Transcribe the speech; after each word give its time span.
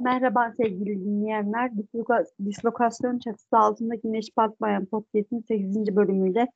Merhaba 0.00 0.52
sevgili 0.56 1.04
dinleyenler. 1.04 1.70
Disloka- 1.70 2.26
Dislokasyon 2.44 3.18
çatısı 3.18 3.56
altında 3.56 3.94
Güneş 3.94 4.36
Batmayan 4.36 4.86
Podcast'in 4.86 5.40
8. 5.48 5.96
bölümüyle 5.96 6.48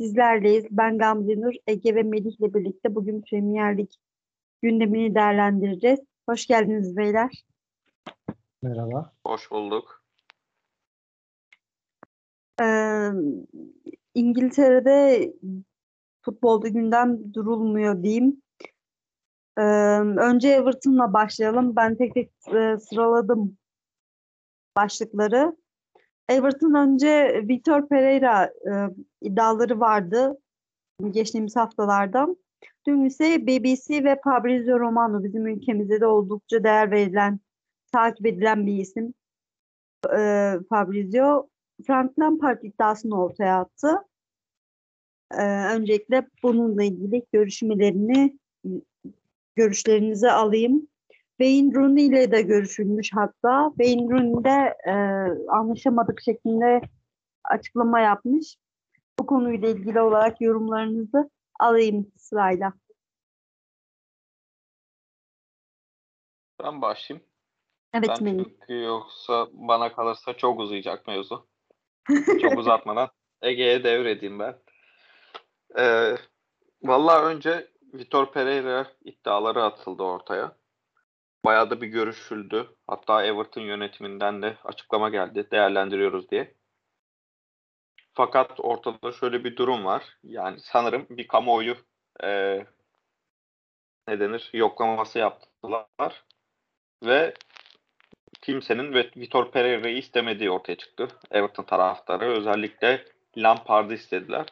sizlerleyiz. 0.00 0.64
Ben 0.70 0.98
Gamze 0.98 1.40
Nur, 1.40 1.52
Ege 1.66 1.94
ve 1.94 2.02
Melih 2.02 2.40
ile 2.40 2.54
birlikte 2.54 2.94
bugün 2.94 3.22
Premier 3.30 3.78
Lig 3.78 3.90
gündemini 4.62 5.14
değerlendireceğiz. 5.14 6.00
Hoş 6.28 6.46
geldiniz 6.46 6.96
beyler. 6.96 7.44
Merhaba. 8.62 9.12
Hoş 9.26 9.50
bulduk. 9.50 10.04
Ee, 12.62 13.08
İngiltere'de 14.14 15.32
futbolda 16.22 16.68
gündem 16.68 17.34
durulmuyor 17.34 18.02
diyeyim. 18.02 18.42
Ee, 19.58 19.62
önce 20.18 20.48
Everton'la 20.48 21.12
başlayalım. 21.12 21.76
Ben 21.76 21.94
tek 21.94 22.14
tek 22.14 22.30
e, 22.54 22.76
sıraladım 22.78 23.56
başlıkları. 24.76 25.56
Everton 26.28 26.74
önce 26.74 27.42
Vitor 27.48 27.88
Pereira 27.88 28.44
e, 28.44 28.72
iddiaları 29.20 29.80
vardı 29.80 30.38
geçtiğimiz 31.10 31.56
haftalardan. 31.56 32.36
Dün 32.86 33.04
ise 33.04 33.46
BBC 33.46 34.04
ve 34.04 34.20
Fabrizio 34.24 34.80
Romano 34.80 35.24
bizim 35.24 35.46
ülkemizde 35.46 36.00
de 36.00 36.06
oldukça 36.06 36.64
değer 36.64 36.90
verilen, 36.90 37.40
takip 37.92 38.26
edilen 38.26 38.66
bir 38.66 38.78
isim. 38.78 39.14
E, 40.16 40.54
Fabrizio 40.68 41.48
Frank 41.86 42.18
Lampard 42.18 42.62
iddiasını 42.62 43.22
ortaya 43.22 43.60
attı. 43.60 43.98
E, 45.30 45.42
öncelikle 45.74 46.28
bununla 46.42 46.82
ilgili 46.82 47.22
görüşmelerini 47.32 48.38
görüşlerinizi 49.56 50.30
alayım. 50.30 50.88
Wayne 51.38 51.74
Rooney 51.74 52.06
ile 52.06 52.32
de 52.32 52.42
görüşülmüş 52.42 53.10
hatta. 53.14 53.72
Wayne 53.78 54.10
Rooney 54.10 54.44
de 54.44 54.76
e, 54.86 54.92
anlaşamadık 55.50 56.20
şeklinde 56.22 56.80
açıklama 57.44 58.00
yapmış. 58.00 58.56
Bu 59.18 59.26
konuyla 59.26 59.68
ilgili 59.68 60.00
olarak 60.00 60.40
yorumlarınızı 60.40 61.30
alayım 61.60 62.12
sırayla. 62.16 62.72
Ben 66.62 66.82
başlayayım. 66.82 67.26
Evet 67.94 68.08
Ben 68.08 68.14
çünkü 68.14 68.82
yoksa 68.82 69.48
bana 69.52 69.92
kalırsa 69.92 70.36
çok 70.36 70.60
uzayacak 70.60 71.06
mevzu. 71.06 71.46
Çok 72.40 72.58
uzatmadan 72.58 73.08
Ege'ye 73.42 73.84
devredeyim 73.84 74.38
ben. 74.38 74.58
Ee, 75.78 76.16
Valla 76.82 77.24
önce 77.24 77.71
Vitor 77.92 78.32
Pereira 78.32 78.92
iddiaları 79.04 79.62
atıldı 79.64 80.02
ortaya. 80.02 80.56
Bayağı 81.44 81.70
da 81.70 81.80
bir 81.80 81.86
görüşüldü. 81.86 82.76
Hatta 82.86 83.24
Everton 83.24 83.62
yönetiminden 83.62 84.42
de 84.42 84.56
açıklama 84.64 85.08
geldi. 85.08 85.48
Değerlendiriyoruz 85.50 86.30
diye. 86.30 86.54
Fakat 88.14 88.60
ortada 88.60 89.12
şöyle 89.12 89.44
bir 89.44 89.56
durum 89.56 89.84
var. 89.84 90.18
Yani 90.24 90.60
sanırım 90.60 91.06
bir 91.10 91.28
kamuoyu 91.28 91.76
e, 92.22 92.58
ne 94.08 94.20
denir 94.20 94.50
yoklaması 94.52 95.18
yaptılar. 95.18 96.24
Ve 97.04 97.34
kimsenin 98.42 98.94
ve 98.94 99.10
Vitor 99.16 99.50
Pereira'yı 99.50 99.96
istemediği 99.96 100.50
ortaya 100.50 100.76
çıktı. 100.76 101.08
Everton 101.30 101.64
taraftarı 101.64 102.24
özellikle 102.24 103.04
Lampard'ı 103.36 103.94
istediler. 103.94 104.46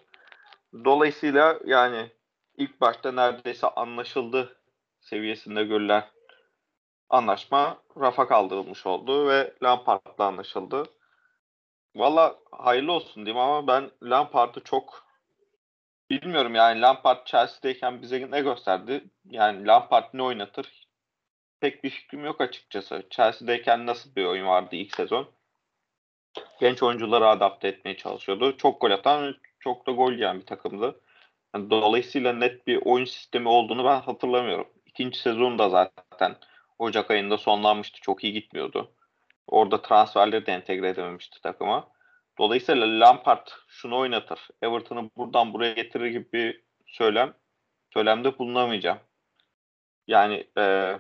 Dolayısıyla 0.85 1.59
yani 1.65 2.11
ilk 2.61 2.80
başta 2.80 3.12
neredeyse 3.12 3.66
anlaşıldı 3.66 4.56
seviyesinde 5.00 5.64
görülen 5.64 6.05
anlaşma 7.11 7.83
rafa 8.00 8.28
kaldırılmış 8.28 8.86
oldu 8.86 9.28
ve 9.28 9.54
Lampard'la 9.62 10.25
anlaşıldı. 10.25 10.82
Valla 11.94 12.38
hayırlı 12.53 12.93
olsun 12.93 13.26
diyeyim 13.26 13.43
ama 13.43 13.66
ben 13.66 13.91
Lampard'ı 14.03 14.60
çok 14.60 15.06
bilmiyorum 16.10 16.54
yani 16.54 16.81
Lampard 16.81 17.26
Chelsea'deyken 17.26 18.03
bize 18.03 18.31
ne 18.31 18.41
gösterdi? 18.41 19.04
Yani 19.25 19.66
Lampard 19.66 20.04
ne 20.15 20.22
oynatır? 20.22 20.88
Pek 21.60 21.84
bir 21.84 21.91
fikrim 21.91 22.25
yok 22.25 22.41
açıkçası. 22.41 23.06
Chelsea'deyken 23.10 23.87
nasıl 23.87 24.15
bir 24.15 24.25
oyun 24.25 24.47
vardı 24.47 24.76
ilk 24.76 24.94
sezon? 24.94 25.31
Genç 26.60 26.82
oyuncuları 26.82 27.28
adapte 27.28 27.69
etmeye 27.69 27.97
çalışıyordu. 27.97 28.56
Çok 28.56 28.81
gol 28.81 28.91
atan, 28.91 29.37
çok 29.60 29.87
da 29.87 29.93
gol 29.93 30.12
yiyen 30.12 30.41
bir 30.41 30.47
takımdı. 30.47 31.00
Yani 31.55 31.71
dolayısıyla 31.71 32.33
net 32.33 32.66
bir 32.66 32.81
oyun 32.84 33.05
sistemi 33.05 33.49
olduğunu 33.49 33.84
ben 33.84 34.00
hatırlamıyorum. 34.00 34.69
İkinci 34.87 35.19
sezon 35.19 35.59
da 35.59 35.69
zaten 35.69 36.37
Ocak 36.78 37.11
ayında 37.11 37.38
sonlanmıştı. 37.38 38.00
Çok 38.00 38.25
iyi 38.25 38.33
gitmiyordu. 38.33 38.93
Orada 39.47 39.83
transferleri 39.83 40.47
de 40.47 40.53
entegre 40.53 40.88
edememişti 40.88 41.41
takıma. 41.43 41.93
Dolayısıyla 42.38 43.00
Lampard 43.00 43.49
şunu 43.69 43.99
oynatır. 43.99 44.49
Everton'ı 44.62 45.11
buradan 45.16 45.53
buraya 45.53 45.72
getirir 45.72 46.06
gibi 46.06 46.33
bir 46.33 46.65
söylem 46.87 47.34
söylemde 47.94 48.38
bulunamayacağım. 48.38 48.99
Yani 50.06 50.47
e, 50.59 50.94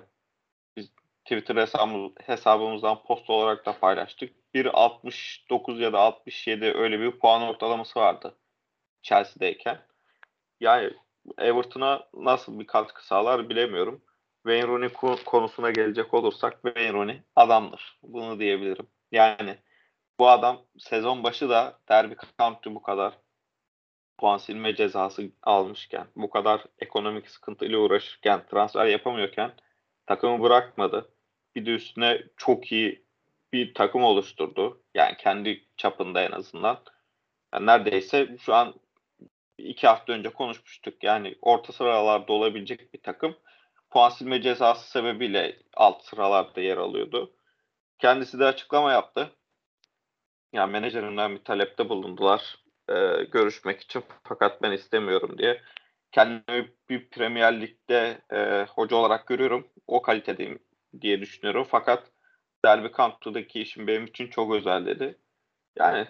biz 0.76 0.90
Twitter 1.24 1.56
hesabımız, 1.56 2.12
hesabımızdan 2.26 3.02
post 3.02 3.30
olarak 3.30 3.66
da 3.66 3.78
paylaştık. 3.78 4.34
1.69 4.54 5.82
ya 5.82 5.92
da 5.92 5.98
67 5.98 6.64
öyle 6.64 7.00
bir 7.00 7.18
puan 7.18 7.42
ortalaması 7.42 8.00
vardı 8.00 8.38
Chelsea'deyken. 9.02 9.89
Yani 10.60 10.92
Everton'a 11.38 12.08
nasıl 12.14 12.58
bir 12.60 12.66
katkı 12.66 13.06
sağlar 13.06 13.48
bilemiyorum. 13.48 14.02
Wayne 14.46 14.66
Rooney 14.66 14.88
konusuna 15.24 15.70
gelecek 15.70 16.14
olursak 16.14 16.52
Wayne 16.62 16.92
Rooney 16.92 17.22
adamdır. 17.36 17.98
Bunu 18.02 18.40
diyebilirim. 18.40 18.86
Yani 19.12 19.58
bu 20.18 20.28
adam 20.28 20.62
sezon 20.78 21.24
başı 21.24 21.48
da 21.48 21.78
Derby 21.88 22.14
County 22.38 22.68
bu 22.70 22.82
kadar 22.82 23.18
puan 24.18 24.38
silme 24.38 24.74
cezası 24.74 25.30
almışken, 25.42 26.06
bu 26.16 26.30
kadar 26.30 26.64
ekonomik 26.78 27.30
sıkıntıyla 27.30 27.78
uğraşırken, 27.78 28.46
transfer 28.50 28.86
yapamıyorken 28.86 29.52
takımı 30.06 30.42
bırakmadı. 30.42 31.10
Bir 31.54 31.66
de 31.66 31.70
üstüne 31.70 32.22
çok 32.36 32.72
iyi 32.72 33.04
bir 33.52 33.74
takım 33.74 34.02
oluşturdu. 34.02 34.82
Yani 34.94 35.16
kendi 35.16 35.64
çapında 35.76 36.22
en 36.22 36.32
azından. 36.32 36.78
Yani 37.54 37.66
neredeyse 37.66 38.36
şu 38.40 38.54
an 38.54 38.74
iki 39.62 39.86
hafta 39.86 40.12
önce 40.12 40.28
konuşmuştuk. 40.28 41.04
Yani 41.04 41.34
orta 41.42 41.72
sıralarda 41.72 42.32
olabilecek 42.32 42.94
bir 42.94 43.02
takım 43.02 43.36
puan 43.90 44.08
silme 44.08 44.42
cezası 44.42 44.90
sebebiyle 44.90 45.56
alt 45.74 46.04
sıralarda 46.04 46.60
yer 46.60 46.76
alıyordu. 46.76 47.36
Kendisi 47.98 48.38
de 48.38 48.44
açıklama 48.44 48.92
yaptı. 48.92 49.30
Yani 50.52 50.72
menajerimden 50.72 51.34
bir 51.34 51.44
talepte 51.44 51.88
bulundular 51.88 52.56
e, 52.88 53.24
görüşmek 53.24 53.80
için 53.80 54.04
fakat 54.24 54.62
ben 54.62 54.72
istemiyorum 54.72 55.38
diye. 55.38 55.62
Kendimi 56.12 56.72
bir 56.88 57.10
Premier 57.10 57.60
Lig'de 57.60 58.22
e, 58.32 58.66
hoca 58.68 58.96
olarak 58.96 59.26
görüyorum. 59.26 59.68
O 59.86 60.02
kalitedeyim 60.02 60.58
diye 61.00 61.20
düşünüyorum. 61.20 61.66
Fakat 61.70 62.10
Derby 62.64 62.92
County'daki 62.96 63.60
işim 63.60 63.86
benim 63.86 64.04
için 64.04 64.26
çok 64.26 64.54
özel 64.54 64.86
dedi. 64.86 65.18
Yani 65.76 66.08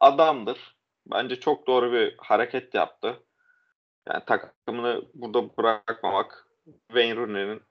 adamdır. 0.00 0.73
Bence 1.06 1.40
çok 1.40 1.66
doğru 1.66 1.92
bir 1.92 2.14
hareket 2.18 2.74
yaptı. 2.74 3.22
Yani 4.08 4.24
takımını 4.26 5.02
burada 5.14 5.56
bırakmamak 5.56 6.48
Wayne 6.88 7.16
Rooney'nin 7.16 7.62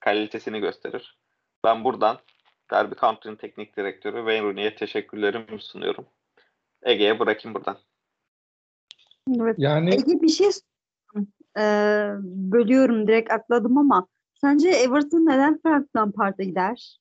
kalitesini 0.00 0.60
gösterir. 0.60 1.18
Ben 1.64 1.84
buradan 1.84 2.18
Derby 2.70 2.94
County'nin 2.94 3.36
teknik 3.36 3.76
direktörü 3.76 4.16
Wayne 4.16 4.42
Rooney'e 4.42 4.74
teşekkürlerimi 4.74 5.60
sunuyorum. 5.60 6.06
Ege'ye 6.82 7.18
bırakayım 7.18 7.54
buradan. 7.54 7.78
Evet. 9.40 9.54
Yani 9.58 9.94
Ege 9.94 10.20
bir 10.22 10.28
şey 10.28 10.50
ee, 11.58 12.10
bölüyorum 12.22 13.08
direkt 13.08 13.32
atladım 13.32 13.78
ama 13.78 14.06
sence 14.40 14.68
Everton 14.68 15.26
neden 15.26 15.60
Frank 15.62 15.96
Lampard'a 15.96 16.42
gider? 16.42 16.98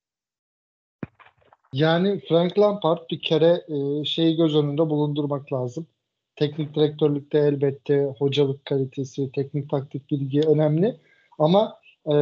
Yani 1.74 2.22
Frank 2.30 2.60
Lampard 2.60 3.10
bir 3.12 3.22
kere 3.22 3.66
e, 3.68 4.06
şeyi 4.06 4.36
göz 4.36 4.56
önünde 4.56 4.90
bulundurmak 4.90 5.54
lazım. 5.54 5.88
Teknik 6.36 6.76
direktörlükte 6.76 7.38
elbette 7.38 8.14
hocalık 8.18 8.66
kalitesi, 8.66 9.32
teknik 9.32 9.70
taktik 9.70 10.12
bilgi 10.12 10.42
önemli. 10.42 10.98
Ama 11.40 11.80
e, 12.06 12.14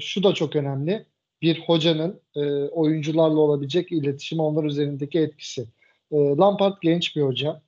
şu 0.00 0.22
da 0.22 0.34
çok 0.34 0.56
önemli. 0.56 1.06
Bir 1.42 1.60
hocanın 1.66 2.20
e, 2.36 2.40
oyuncularla 2.64 3.40
olabilecek 3.40 3.92
iletişim 3.92 4.40
onlar 4.40 4.64
üzerindeki 4.64 5.18
etkisi. 5.18 5.66
E, 6.12 6.16
Lampard 6.16 6.76
genç 6.82 7.16
bir 7.16 7.22
hoca. 7.22 7.62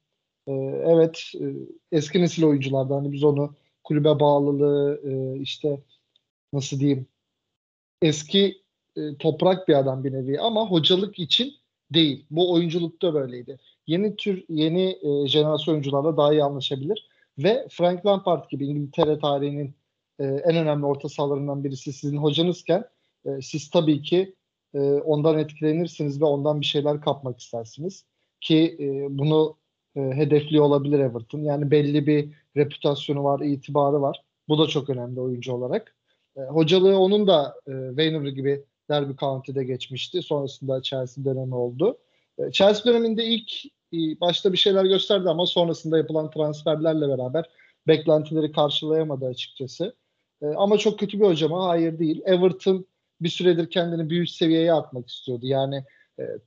E, 0.47 0.53
evet 0.85 1.33
e, 1.41 1.44
eski 1.93 2.21
nesil 2.21 2.44
oyunculardan 2.44 2.94
hani 2.94 3.12
biz 3.12 3.25
onu 3.25 3.55
kulübe 3.85 4.21
bağlılığı 4.21 5.00
e, 5.05 5.41
işte 5.41 5.81
nasıl 6.53 6.81
diyeyim 6.81 7.06
eski 8.03 8.65
e, 8.96 9.16
toprak 9.16 9.69
bir 9.69 9.75
adam 9.75 10.04
bir 10.04 10.12
nevi 10.12 10.40
ama 10.40 10.70
hocalık 10.70 11.19
için 11.19 11.54
değil. 11.90 12.26
Bu 12.31 12.52
oyunculukta 12.52 13.14
böyleydi. 13.14 13.58
Yeni 13.87 14.16
tür 14.16 14.44
yeni 14.48 14.98
e, 15.02 15.28
jenerasyon 15.28 15.75
oyuncularla 15.75 16.16
daha 16.16 16.32
iyi 16.32 16.44
anlaşabilir 16.44 17.08
ve 17.38 17.66
Frank 17.70 18.06
Lampard 18.06 18.50
gibi 18.50 18.66
İngiltere 18.66 19.19
tarihinin 19.19 19.75
e, 20.19 20.25
en 20.25 20.56
önemli 20.56 20.87
orta 20.87 21.08
sahalarından 21.08 21.64
birisi 21.64 21.93
sizin 21.93 22.16
hocanızken 22.16 22.84
e, 23.25 23.43
siz 23.43 23.70
tabii 23.70 24.02
ki 24.02 24.34
e, 24.75 24.81
ondan 24.81 25.38
etkilenirsiniz 25.38 26.20
ve 26.20 26.25
ondan 26.25 26.60
bir 26.60 26.66
şeyler 26.66 27.00
kapmak 27.00 27.40
istersiniz. 27.40 28.04
Ki 28.40 28.76
e, 28.81 29.19
bunu 29.19 29.56
e, 29.96 30.00
hedefliyor 30.00 30.64
olabilir 30.64 30.99
Everton. 30.99 31.40
Yani 31.40 31.70
belli 31.70 32.06
bir 32.06 32.28
reputasyonu 32.56 33.25
var, 33.25 33.40
itibarı 33.40 34.02
var. 34.02 34.22
Bu 34.49 34.58
da 34.58 34.66
çok 34.66 34.90
önemli 34.90 35.20
oyuncu 35.20 35.52
olarak. 35.52 35.96
E, 36.37 36.40
hocalığı 36.40 36.99
onun 36.99 37.26
da 37.26 37.54
e, 37.66 37.72
Weiner 37.88 38.28
gibi 38.28 38.64
Derby 38.91 39.17
County'de 39.17 39.65
geçmişti. 39.65 40.23
Sonrasında 40.23 40.83
Chelsea 40.83 41.25
dönemi 41.25 41.55
oldu. 41.55 41.99
E, 42.38 42.50
Chelsea 42.53 42.85
döneminde 42.93 43.25
ilk 43.25 43.53
e, 43.67 44.21
başta 44.21 44.53
bir 44.53 44.59
şeyler 44.59 44.85
gösterdi 44.85 45.29
ama 45.29 45.47
sonrasında 45.47 45.99
yapılan 45.99 46.31
transferlerle 46.31 47.09
beraber 47.09 47.50
beklentileri 47.87 48.53
karşılayamadı 48.53 49.27
açıkçası. 49.27 49.94
E, 50.43 50.47
ama 50.47 50.79
çok 50.79 50.99
kötü 50.99 51.21
bir 51.21 51.27
hoca 51.27 51.49
mı? 51.49 51.56
Hayır 51.56 51.99
değil. 51.99 52.23
Everton 52.25 52.87
bir 53.21 53.29
süredir 53.29 53.71
kendini 53.71 54.11
bir 54.11 54.23
üst 54.23 54.37
seviyeye 54.37 54.73
atmak 54.73 55.09
istiyordu. 55.09 55.47
Yani 55.47 55.85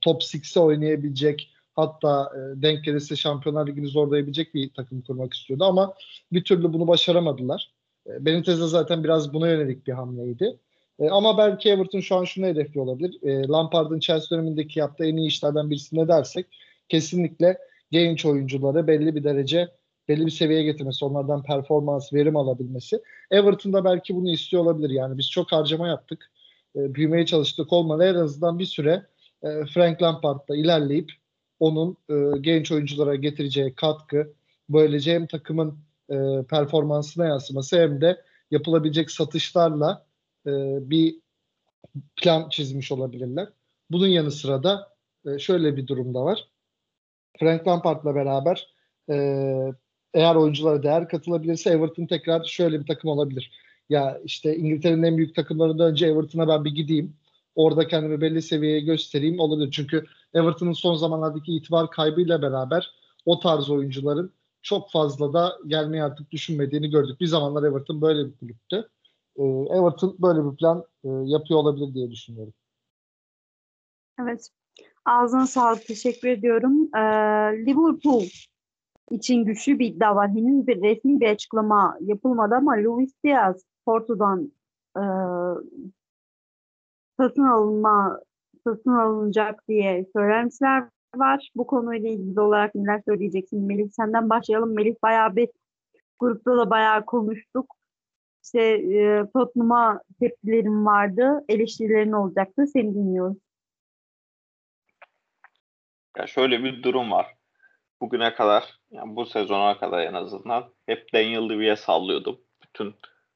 top 0.00 0.22
6'e 0.22 0.60
oynayabilecek 0.60 1.50
hatta 1.74 2.32
denk 2.54 2.84
gelirse 2.84 3.16
Şampiyonlar 3.16 3.66
Ligi'ni 3.66 3.86
zorlayabilecek 3.86 4.54
bir 4.54 4.72
takım 4.74 5.02
kurmak 5.02 5.34
istiyordu 5.34 5.64
ama 5.64 5.94
bir 6.32 6.44
türlü 6.44 6.72
bunu 6.72 6.88
başaramadılar. 6.88 7.72
E, 8.06 8.24
Benitez 8.24 8.60
de 8.60 8.66
zaten 8.66 9.04
biraz 9.04 9.32
buna 9.32 9.48
yönelik 9.48 9.86
bir 9.86 9.92
hamleydi. 9.92 10.58
E, 11.00 11.08
ama 11.08 11.38
belki 11.38 11.70
Everton 11.70 12.00
şu 12.00 12.16
an 12.16 12.24
şunu 12.24 12.46
hedefliyor 12.46 12.86
olabilir. 12.86 13.18
E, 13.22 13.48
Lampard'ın 13.48 14.00
Chelsea 14.00 14.38
dönemindeki 14.38 14.78
yaptığı 14.78 15.04
en 15.04 15.16
iyi 15.16 15.28
işlerden 15.28 15.70
birisi 15.70 15.96
ne 15.96 16.08
dersek 16.08 16.46
kesinlikle 16.88 17.58
genç 17.90 18.26
oyuncuları 18.26 18.86
belli 18.86 19.16
bir 19.16 19.24
derece 19.24 19.68
belli 20.08 20.26
bir 20.26 20.30
seviyeye 20.30 20.64
getirmesi, 20.64 21.04
onlardan 21.04 21.42
performans, 21.42 22.12
verim 22.12 22.36
alabilmesi. 22.36 23.02
Everton'da 23.30 23.84
belki 23.84 24.16
bunu 24.16 24.30
istiyor 24.30 24.62
olabilir. 24.62 24.90
Yani 24.90 25.18
biz 25.18 25.30
çok 25.30 25.52
harcama 25.52 25.88
yaptık. 25.88 26.30
E, 26.76 26.94
büyümeye 26.94 27.26
çalıştık 27.26 27.72
olmadı. 27.72 28.04
En 28.04 28.14
azından 28.14 28.58
bir 28.58 28.64
süre 28.64 29.06
e, 29.42 29.48
Frank 29.74 30.02
Lampard'la 30.02 30.56
ilerleyip 30.56 31.12
onun 31.60 31.96
e, 32.10 32.38
genç 32.40 32.72
oyunculara 32.72 33.14
getireceği 33.14 33.74
katkı 33.74 34.32
böylece 34.68 35.14
hem 35.14 35.26
takımın 35.26 35.78
e, 36.10 36.16
performansına 36.50 37.26
yansıması 37.26 37.80
hem 37.80 38.00
de 38.00 38.22
yapılabilecek 38.50 39.10
satışlarla 39.10 40.09
e, 40.46 40.50
bir 40.90 41.20
plan 42.16 42.48
çizmiş 42.48 42.92
olabilirler. 42.92 43.48
Bunun 43.90 44.06
yanı 44.06 44.30
sıra 44.30 44.62
da 44.62 44.96
e, 45.26 45.38
şöyle 45.38 45.76
bir 45.76 45.86
durumda 45.86 46.24
var. 46.24 46.48
Frank 47.38 47.66
Lampard'la 47.68 48.14
beraber 48.14 48.74
e, 49.10 49.14
eğer 50.14 50.34
oyunculara 50.34 50.82
değer 50.82 51.08
katılabilirse 51.08 51.70
Everton 51.70 52.06
tekrar 52.06 52.44
şöyle 52.44 52.80
bir 52.80 52.86
takım 52.86 53.10
olabilir. 53.10 53.50
Ya 53.88 54.20
işte 54.24 54.56
İngiltere'nin 54.56 55.02
en 55.02 55.16
büyük 55.16 55.34
takımlarından 55.34 55.90
önce 55.90 56.06
Everton'a 56.06 56.48
ben 56.48 56.64
bir 56.64 56.74
gideyim. 56.74 57.16
Orada 57.54 57.88
kendimi 57.88 58.20
belli 58.20 58.42
seviyeye 58.42 58.80
göstereyim 58.80 59.40
olabilir. 59.40 59.70
Çünkü 59.70 60.04
Everton'ın 60.34 60.72
son 60.72 60.94
zamanlardaki 60.94 61.52
itibar 61.52 61.90
kaybıyla 61.90 62.42
beraber 62.42 62.90
o 63.26 63.40
tarz 63.40 63.70
oyuncuların 63.70 64.32
çok 64.62 64.90
fazla 64.90 65.32
da 65.32 65.58
gelmeyi 65.66 66.02
artık 66.02 66.30
düşünmediğini 66.30 66.90
gördük. 66.90 67.20
Bir 67.20 67.26
zamanlar 67.26 67.62
Everton 67.62 68.02
böyle 68.02 68.26
bir 68.26 68.36
kulüptü. 68.36 68.88
Ee, 69.36 69.42
Everton 69.44 70.16
böyle 70.18 70.50
bir 70.50 70.56
plan 70.56 70.84
e, 71.04 71.08
yapıyor 71.08 71.60
olabilir 71.60 71.94
diye 71.94 72.10
düşünüyorum. 72.10 72.54
Evet. 74.20 74.48
Ağzına 75.04 75.46
sağlık. 75.46 75.86
Teşekkür 75.86 76.28
ediyorum. 76.28 76.88
Ee, 76.96 77.00
Liverpool 77.66 78.24
için 79.10 79.44
güçlü 79.44 79.78
bir 79.78 79.86
iddia 79.86 80.16
var. 80.16 80.30
Henüz 80.30 80.66
bir 80.66 80.82
resmi 80.82 81.20
bir 81.20 81.28
açıklama 81.28 81.96
yapılmadı 82.00 82.54
ama 82.54 82.72
Luis 82.72 83.12
Diaz 83.24 83.64
Porto'dan 83.86 84.52
e, 84.96 85.02
satın 87.20 87.44
alınma 87.44 88.20
satın 88.64 88.90
alınacak 88.90 89.68
diye 89.68 90.06
söylentiler 90.16 90.88
var. 91.16 91.50
Bu 91.56 91.66
konuyla 91.66 92.08
ilgili 92.08 92.40
olarak 92.40 92.74
neler 92.74 93.02
söyleyeceksin 93.04 93.66
Melih? 93.66 93.90
Senden 93.90 94.30
başlayalım. 94.30 94.74
Melih 94.74 94.94
bayağı 95.02 95.36
bir 95.36 95.48
grupta 96.18 96.56
da 96.56 96.70
bayağı 96.70 97.04
konuştuk. 97.04 97.79
İşte 98.44 98.62
e, 98.62 99.24
Tottenham'a 99.32 100.00
tepkilerim 100.20 100.86
vardı. 100.86 101.44
Eleştirilerin 101.48 102.12
olacaktı. 102.12 102.66
Seni 102.66 102.94
dinliyoruz. 102.94 103.36
Ya 106.18 106.26
şöyle 106.26 106.64
bir 106.64 106.82
durum 106.82 107.10
var. 107.10 107.34
Bugüne 108.00 108.34
kadar, 108.34 108.78
yani 108.90 109.16
bu 109.16 109.26
sezona 109.26 109.78
kadar 109.78 110.02
en 110.02 110.14
azından 110.14 110.72
hep 110.86 111.12
Daniel 111.14 111.48
Levy'e 111.48 111.76
sallıyordum. 111.76 112.40
Bütün 112.62 112.94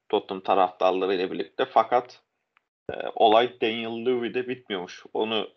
Tottenham 0.09 0.43
taraftarları 0.43 1.15
ile 1.15 1.31
birlikte. 1.31 1.65
Fakat 1.65 2.23
e, 2.93 2.95
olay 3.15 3.61
Daniel 3.61 4.07
Levy'de 4.07 4.49
bitmiyormuş. 4.49 5.05
Onu 5.15 5.49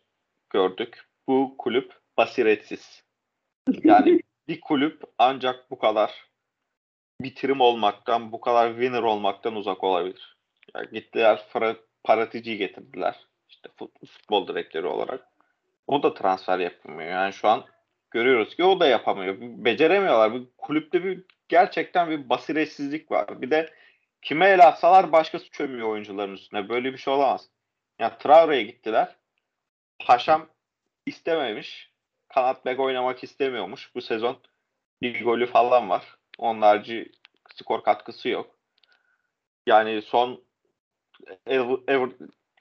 gördük. 0.50 1.08
Bu 1.28 1.56
kulüp 1.58 1.94
basiretsiz. 2.18 3.04
Yani 3.84 4.20
bir 4.48 4.62
kulüp 4.62 5.04
ancak 5.18 5.72
bu 5.72 5.78
kadar 5.78 6.28
bitirim 7.22 7.62
olmaktan, 7.62 8.32
bu 8.32 8.42
kadar 8.42 8.72
winner 8.72 9.04
olmaktan 9.04 9.56
uzak 9.56 9.84
olabilir. 9.84 10.38
Yani 10.76 10.88
gittiler 10.92 11.46
Paratici'yi 12.04 12.58
getirdiler. 12.58 13.16
İşte 13.50 13.70
futbol 14.06 14.48
direktörü 14.48 14.88
olarak. 14.88 15.28
O 15.88 16.04
da 16.04 16.14
transfer 16.14 16.60
yapamıyor. 16.60 17.10
Yani 17.10 17.34
şu 17.34 17.48
an 17.48 17.66
görüyoruz 18.12 18.56
ki 18.56 18.64
o 18.64 18.80
da 18.80 18.88
yapamıyor. 18.88 19.36
Beceremiyorlar. 19.40 20.34
Bir 20.34 20.44
kulüpte 20.58 21.04
bir 21.04 21.24
gerçekten 21.50 22.10
bir 22.10 22.30
basiretsizlik 22.30 23.12
var. 23.12 23.42
Bir 23.42 23.52
de 23.52 23.74
kime 24.22 24.48
el 24.50 24.68
atsalar 24.68 25.12
başkası 25.12 25.50
çömüyor 25.50 25.88
oyuncuların 25.88 26.34
üstüne. 26.34 26.70
Böyle 26.70 26.94
bir 26.94 26.98
şey 26.98 27.14
olamaz. 27.14 27.50
Yani 28.00 28.14
Traore'ye 28.20 28.64
gittiler. 28.64 29.16
Paşam 30.00 30.48
istememiş. 31.06 31.92
Kanat 32.30 32.66
bek 32.66 32.80
oynamak 32.80 33.24
istemiyormuş. 33.24 33.96
Bu 33.96 34.02
sezon 34.02 34.38
bir 35.02 35.24
golü 35.24 35.46
falan 35.46 35.90
var. 35.90 36.18
Onlarcı 36.38 37.12
skor 37.56 37.84
katkısı 37.84 38.30
yok. 38.30 38.56
Yani 39.66 40.02
son 40.02 40.44
Ever, 41.46 41.78
Ever, 41.88 42.10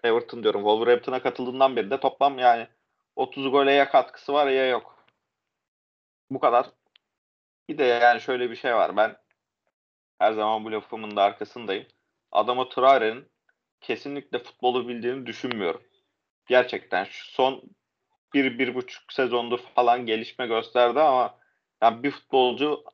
Everton 0.05 0.43
diyorum. 0.43 0.61
Wolverhampton'a 0.61 1.23
katıldığından 1.23 1.77
beri 1.77 1.91
de 1.91 2.01
toplam 2.01 2.39
yani 2.39 2.69
30 3.17 3.51
gole 3.51 3.73
ya 3.73 3.89
katkısı 3.91 4.33
var 4.33 4.47
ya 4.47 4.67
yok. 4.67 5.07
Bu 6.31 6.41
kadar. 6.41 6.67
Bir 7.69 7.79
de 7.79 7.85
yani 7.85 8.21
şöyle 8.21 8.51
bir 8.51 8.57
şey 8.57 8.75
var. 8.75 8.97
Ben 8.97 9.17
her 10.19 10.33
zaman 10.33 10.65
bu 10.65 10.73
lafımın 10.73 11.17
da 11.17 11.23
arkasındayım. 11.23 11.87
Adama 12.33 12.69
Traore'nin 12.69 13.29
kesinlikle 13.81 14.39
futbolu 14.39 14.89
bildiğini 14.89 15.27
düşünmüyorum. 15.27 15.83
Gerçekten 16.47 17.05
şu 17.05 17.31
son 17.33 17.63
bir, 18.35 18.59
bir 18.59 18.75
buçuk 18.75 19.13
sezondur 19.13 19.59
falan 19.59 20.07
gelişme 20.07 20.47
gösterdi 20.47 21.01
ama 21.01 21.39
yani 21.83 22.03
bir 22.03 22.11
futbolcu 22.11 22.85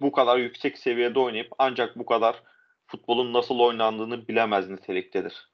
bu 0.00 0.12
kadar 0.12 0.38
yüksek 0.38 0.78
seviyede 0.78 1.18
oynayıp 1.18 1.52
ancak 1.58 1.98
bu 1.98 2.06
kadar 2.06 2.42
futbolun 2.86 3.32
nasıl 3.32 3.58
oynandığını 3.58 4.28
bilemez 4.28 4.68
niteliktedir. 4.70 5.48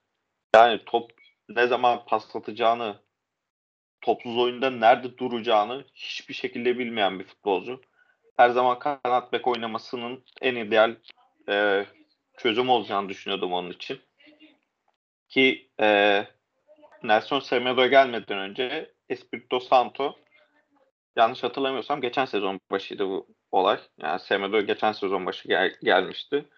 Yani 0.55 0.81
top 0.87 1.11
ne 1.49 1.67
zaman 1.67 2.05
pas 2.05 2.37
atacağını, 2.37 2.97
topsuz 4.01 4.39
oyunda 4.39 4.71
nerede 4.71 5.19
duracağını 5.19 5.85
hiçbir 5.95 6.35
şekilde 6.35 6.79
bilmeyen 6.79 7.19
bir 7.19 7.25
futbolcu. 7.25 7.81
Her 8.37 8.51
zaman 8.51 8.79
kanat 8.79 9.33
bek 9.33 9.47
oynamasının 9.47 10.25
en 10.41 10.57
ideal 10.57 10.97
e, 11.49 11.87
çözüm 12.37 12.69
olacağını 12.69 13.09
düşünüyordum 13.09 13.53
onun 13.53 13.71
için. 13.71 14.01
Ki 15.29 15.71
e, 15.81 16.25
Nelson 17.03 17.41
Semedo 17.41 17.87
gelmeden 17.87 18.39
önce 18.39 18.93
Espirito 19.09 19.61
Santo 19.61 20.17
yanlış 21.17 21.43
hatırlamıyorsam 21.43 22.01
geçen 22.01 22.25
sezon 22.25 22.61
başıydı 22.71 23.07
bu 23.07 23.27
olay. 23.53 23.79
Yani 23.99 24.21
Semedo 24.21 24.61
geçen 24.61 24.93
sezon 24.93 25.27
başı 25.27 25.49
gel- 25.49 25.77
gelmişti. 25.83 26.49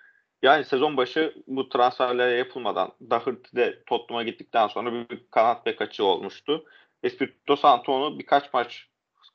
Yani 0.42 0.64
sezon 0.64 0.96
başı 0.96 1.34
bu 1.46 1.68
transferler 1.68 2.36
yapılmadan 2.36 2.92
Doherty 3.10 3.56
de 3.56 3.82
Tottenham'a 3.86 4.22
gittikten 4.22 4.68
sonra 4.68 4.92
bir 4.92 5.30
kanat 5.30 5.66
bek 5.66 5.82
açığı 5.82 6.04
olmuştu. 6.04 6.64
Espirito 7.02 7.56
Santo'nu 7.56 8.18
birkaç 8.18 8.52
maç 8.52 8.88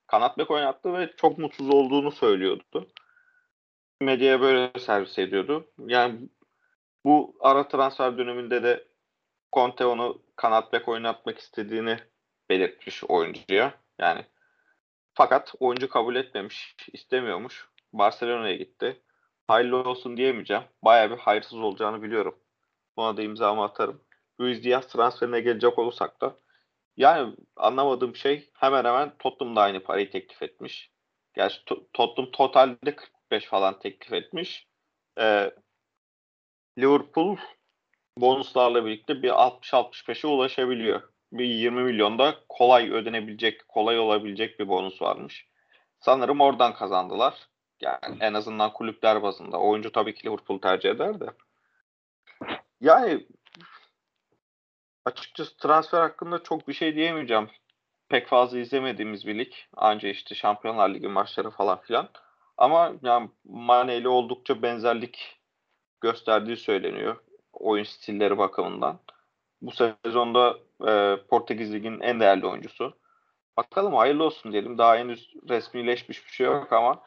kanat 0.08 0.38
bek 0.38 0.52
oynattı 0.52 0.94
ve 0.94 1.14
çok 1.18 1.38
mutsuz 1.38 1.70
olduğunu 1.70 2.12
söylüyordu. 2.12 2.88
Medyaya 4.02 4.42
böyle 4.42 4.80
servis 4.80 5.20
ediyordu. 5.20 5.72
Yani 5.88 6.20
bu 7.06 7.36
ara 7.40 7.68
transfer 7.68 8.18
döneminde 8.18 8.64
de 8.64 8.88
Conte 9.54 9.86
onu 9.86 10.22
kanat 10.36 10.74
bek 10.74 10.88
oynatmak 10.88 11.40
istediğini 11.40 11.98
belirtmiş 12.50 13.04
oyuncuya. 13.04 13.74
Yani 14.00 14.26
fakat 15.16 15.54
oyuncu 15.60 15.90
kabul 15.90 16.16
etmemiş, 16.16 16.76
istemiyormuş. 16.94 17.70
Barcelona'ya 17.94 18.56
gitti. 18.56 19.02
Hayırlı 19.48 19.78
olsun 19.78 20.18
diyemeyeceğim. 20.18 20.64
Bayağı 20.84 21.12
bir 21.12 21.18
hayırsız 21.18 21.60
olacağını 21.60 22.02
biliyorum. 22.02 22.40
Buna 22.98 23.18
da 23.18 23.22
imzamı 23.22 23.64
atarım. 23.64 24.02
Luis 24.42 24.64
Diaz 24.64 24.88
transferine 24.88 25.40
gelecek 25.40 25.80
olursak 25.80 26.22
da 26.22 26.40
yani 26.98 27.36
anlamadığım 27.56 28.16
şey 28.16 28.50
hemen 28.54 28.86
hemen 28.86 29.18
Tottenham 29.20 29.56
da 29.56 29.62
aynı 29.62 29.84
parayı 29.84 30.12
teklif 30.12 30.42
etmiş. 30.42 30.92
Gerçi 31.34 31.66
Tottenham 31.94 32.32
totalde 32.32 32.96
45 32.96 33.46
falan 33.46 33.80
teklif 33.80 34.14
etmiş. 34.14 34.68
Ee, 35.20 35.52
Liverpool 36.80 37.38
bonuslarla 38.18 38.86
birlikte 38.86 39.24
bir 39.24 39.30
60-65'e 39.30 40.28
ulaşabiliyor. 40.28 41.15
Bir 41.32 41.46
20 41.46 41.84
milyonda 41.84 42.36
kolay 42.50 42.92
ödenebilecek, 42.92 43.68
kolay 43.68 44.00
olabilecek 44.00 44.60
bir 44.60 44.68
bonus 44.68 45.02
varmış. 45.02 45.48
Sanırım 46.00 46.42
oradan 46.42 46.74
kazandılar. 46.74 47.48
Yani 47.82 48.18
en 48.20 48.34
azından 48.34 48.74
kulüpler 48.74 49.24
bazında. 49.24 49.60
Oyuncu 49.60 49.92
tabii 49.92 50.14
ki 50.14 50.28
Liverpool 50.28 50.60
tercih 50.60 50.90
eder 50.90 51.20
de. 51.20 51.26
Yani 52.82 53.28
açıkçası 55.06 55.58
transfer 55.58 56.02
hakkında 56.02 56.44
çok 56.44 56.68
bir 56.68 56.74
şey 56.74 56.96
diyemeyeceğim. 56.96 57.50
Pek 58.10 58.28
fazla 58.28 58.60
izlemediğimiz 58.60 59.28
bir 59.28 59.38
lig. 59.38 59.54
Anca 59.74 60.10
işte 60.10 60.36
Şampiyonlar 60.36 60.90
Ligi 60.90 61.08
maçları 61.08 61.50
falan 61.50 61.82
filan. 61.82 62.10
Ama 62.58 62.94
yani 63.02 63.30
Mane 63.44 64.08
oldukça 64.08 64.62
benzerlik 64.62 65.40
gösterdiği 66.02 66.58
söyleniyor. 66.58 67.16
Oyun 67.54 67.84
stilleri 67.84 68.38
bakımından. 68.38 69.00
Bu 69.62 69.72
sezonda 69.72 70.58
e, 70.88 71.18
Portekiz 71.30 71.74
Ligi'nin 71.74 72.00
en 72.00 72.20
değerli 72.20 72.48
oyuncusu. 72.48 72.98
Bakalım 73.58 73.94
hayırlı 73.94 74.24
olsun 74.24 74.52
diyelim. 74.52 74.78
Daha 74.78 74.98
henüz 74.98 75.34
resmileşmiş 75.50 76.26
bir 76.26 76.32
şey 76.32 76.46
yok 76.46 76.74
ama 76.74 77.04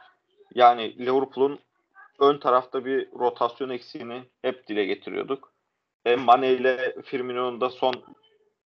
yani 0.54 0.98
Liverpool'un 0.98 1.58
ön 2.18 2.38
tarafta 2.38 2.84
bir 2.84 3.12
rotasyon 3.12 3.68
eksiğini 3.68 4.22
hep 4.42 4.68
dile 4.68 4.84
getiriyorduk. 4.84 5.52
E, 6.04 6.16
Mane 6.16 6.52
ile 6.52 6.94
Firmino'nun 7.04 7.60
da 7.60 7.70
son 7.70 7.94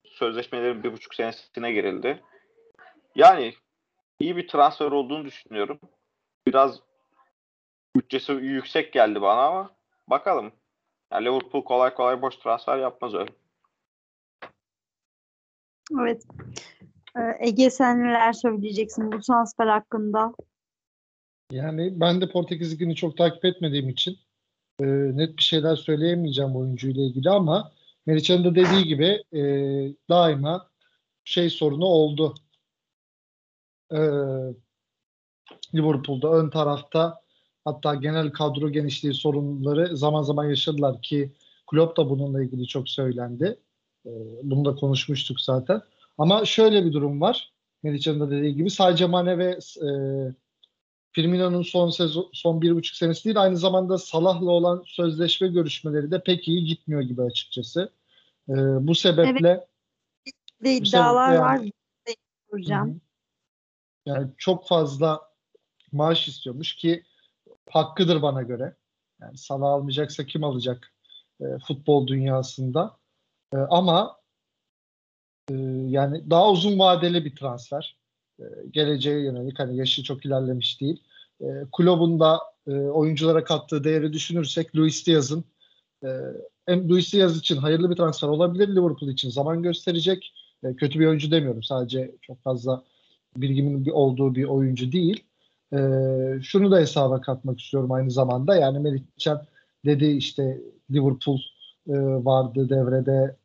sözleşmelerin 0.05 0.83
bir 0.83 0.93
buçuk 0.93 1.15
senesine 1.15 1.71
girildi. 1.71 2.23
Yani 3.15 3.53
iyi 4.19 4.37
bir 4.37 4.47
transfer 4.47 4.91
olduğunu 4.91 5.25
düşünüyorum. 5.25 5.79
Biraz 6.47 6.79
bütçesi 7.95 8.31
yüksek 8.31 8.93
geldi 8.93 9.21
bana 9.21 9.41
ama 9.41 9.71
bakalım. 10.07 10.51
Yani 11.11 11.25
Liverpool 11.25 11.63
kolay 11.63 11.93
kolay 11.93 12.21
boş 12.21 12.35
transfer 12.35 12.77
yapmaz 12.77 13.13
öyle. 13.13 13.31
Evet. 16.01 16.23
Ee, 17.17 17.47
Ege 17.47 17.69
sen 17.69 18.03
neler 18.03 18.33
söyleyeceksin 18.33 19.11
bu 19.11 19.19
transfer 19.19 19.67
hakkında? 19.67 20.33
Yani 21.51 21.99
ben 21.99 22.21
de 22.21 22.29
Portekiz 22.29 22.73
Ligi'ni 22.73 22.95
çok 22.95 23.17
takip 23.17 23.45
etmediğim 23.45 23.89
için 23.89 24.17
e, 24.79 24.85
net 24.87 25.37
bir 25.37 25.43
şeyler 25.43 25.75
söyleyemeyeceğim 25.75 26.55
oyuncuyla 26.55 27.03
ilgili 27.03 27.29
ama 27.29 27.71
Meriç'in 28.05 28.43
de 28.43 28.55
dediği 28.55 28.83
gibi 28.83 29.23
e, 29.33 29.41
daima 30.09 30.69
şey 31.23 31.49
sorunu 31.49 31.85
oldu. 31.85 32.35
E, 33.91 33.99
Liverpool'da 35.75 36.31
ön 36.33 36.49
tarafta 36.49 37.21
hatta 37.65 37.95
genel 37.95 38.31
kadro 38.31 38.69
genişliği 38.69 39.13
sorunları 39.13 39.97
zaman 39.97 40.21
zaman 40.21 40.45
yaşadılar 40.45 41.01
ki 41.01 41.33
Klopp 41.67 41.97
da 41.97 42.09
bununla 42.09 42.43
ilgili 42.43 42.67
çok 42.67 42.89
söylendi. 42.89 43.59
E, 44.07 44.11
bunu 44.43 44.65
da 44.65 44.75
konuşmuştuk 44.75 45.41
zaten. 45.41 45.81
Ama 46.17 46.45
şöyle 46.45 46.85
bir 46.85 46.93
durum 46.93 47.21
var. 47.21 47.51
Meriç'in 47.83 48.19
de 48.19 48.29
dediği 48.31 48.55
gibi 48.55 48.69
sadece 48.69 49.05
Mane 49.05 49.37
ve 49.37 49.59
e, 49.81 49.89
Firmino'nun 51.11 51.61
son 51.63 51.89
sezon 51.89 52.29
son 52.33 52.61
bir 52.61 52.71
buçuk 52.75 52.95
senesi 52.95 53.25
değil 53.25 53.41
aynı 53.41 53.57
zamanda 53.57 53.97
Salah'la 53.97 54.51
olan 54.51 54.83
sözleşme 54.85 55.47
görüşmeleri 55.47 56.11
de 56.11 56.23
pek 56.23 56.47
iyi 56.47 56.63
gitmiyor 56.65 57.01
gibi 57.01 57.21
açıkçası. 57.21 57.89
Ee, 58.49 58.53
bu 58.87 58.95
sebeple 58.95 59.67
Ve 60.63 60.75
iddialar 60.77 61.27
sebeple 61.27 61.41
var. 61.43 61.55
yani- 61.57 61.71
Hocam. 62.49 62.87
Hı 62.89 62.91
hı. 62.91 62.99
yani 64.05 64.27
çok 64.37 64.67
fazla 64.67 65.21
maaş 65.91 66.27
istiyormuş 66.27 66.75
ki 66.75 67.03
hakkıdır 67.69 68.21
bana 68.21 68.41
göre. 68.41 68.75
Yani 69.21 69.37
Salah 69.37 69.67
almayacaksa 69.69 70.25
kim 70.25 70.43
alacak 70.43 70.93
e, 71.41 71.45
futbol 71.67 72.07
dünyasında? 72.07 72.97
E, 73.53 73.57
ama 73.57 74.17
e, 75.49 75.53
yani 75.87 76.29
daha 76.29 76.51
uzun 76.51 76.79
vadeli 76.79 77.25
bir 77.25 77.35
transfer. 77.35 77.97
E, 78.39 78.43
geleceğe 78.71 79.23
yönelik 79.23 79.59
hani 79.59 79.77
yaşı 79.77 80.03
çok 80.03 80.25
ilerlemiş 80.25 80.81
değil. 80.81 81.03
E, 81.41 81.45
kulübün 81.71 82.19
da 82.19 82.39
e, 82.67 82.71
oyunculara 82.71 83.43
kattığı 83.43 83.83
değeri 83.83 84.13
düşünürsek 84.13 84.75
Luis 84.75 85.07
Diaz'ın 85.07 85.43
e, 86.03 86.07
hem 86.65 86.89
Luis 86.89 87.13
Diaz 87.13 87.37
için 87.37 87.57
hayırlı 87.57 87.89
bir 87.89 87.95
transfer 87.95 88.27
olabilir. 88.27 88.67
Liverpool 88.67 89.11
için 89.11 89.29
zaman 89.29 89.63
gösterecek. 89.63 90.33
E, 90.63 90.75
kötü 90.75 90.99
bir 90.99 91.07
oyuncu 91.07 91.31
demiyorum. 91.31 91.63
Sadece 91.63 92.15
çok 92.21 92.43
fazla 92.43 92.83
bilgimin 93.37 93.85
bir 93.85 93.91
olduğu 93.91 94.35
bir 94.35 94.43
oyuncu 94.43 94.91
değil. 94.91 95.23
E, 95.73 95.77
şunu 96.43 96.71
da 96.71 96.77
hesaba 96.79 97.21
katmak 97.21 97.59
istiyorum 97.59 97.91
aynı 97.91 98.11
zamanda. 98.11 98.55
Yani 98.55 98.79
Melihcan 98.79 99.45
dedi 99.85 100.05
işte 100.05 100.61
Liverpool 100.91 101.39
e, 101.89 101.93
vardı 102.25 102.69
devrede 102.69 103.35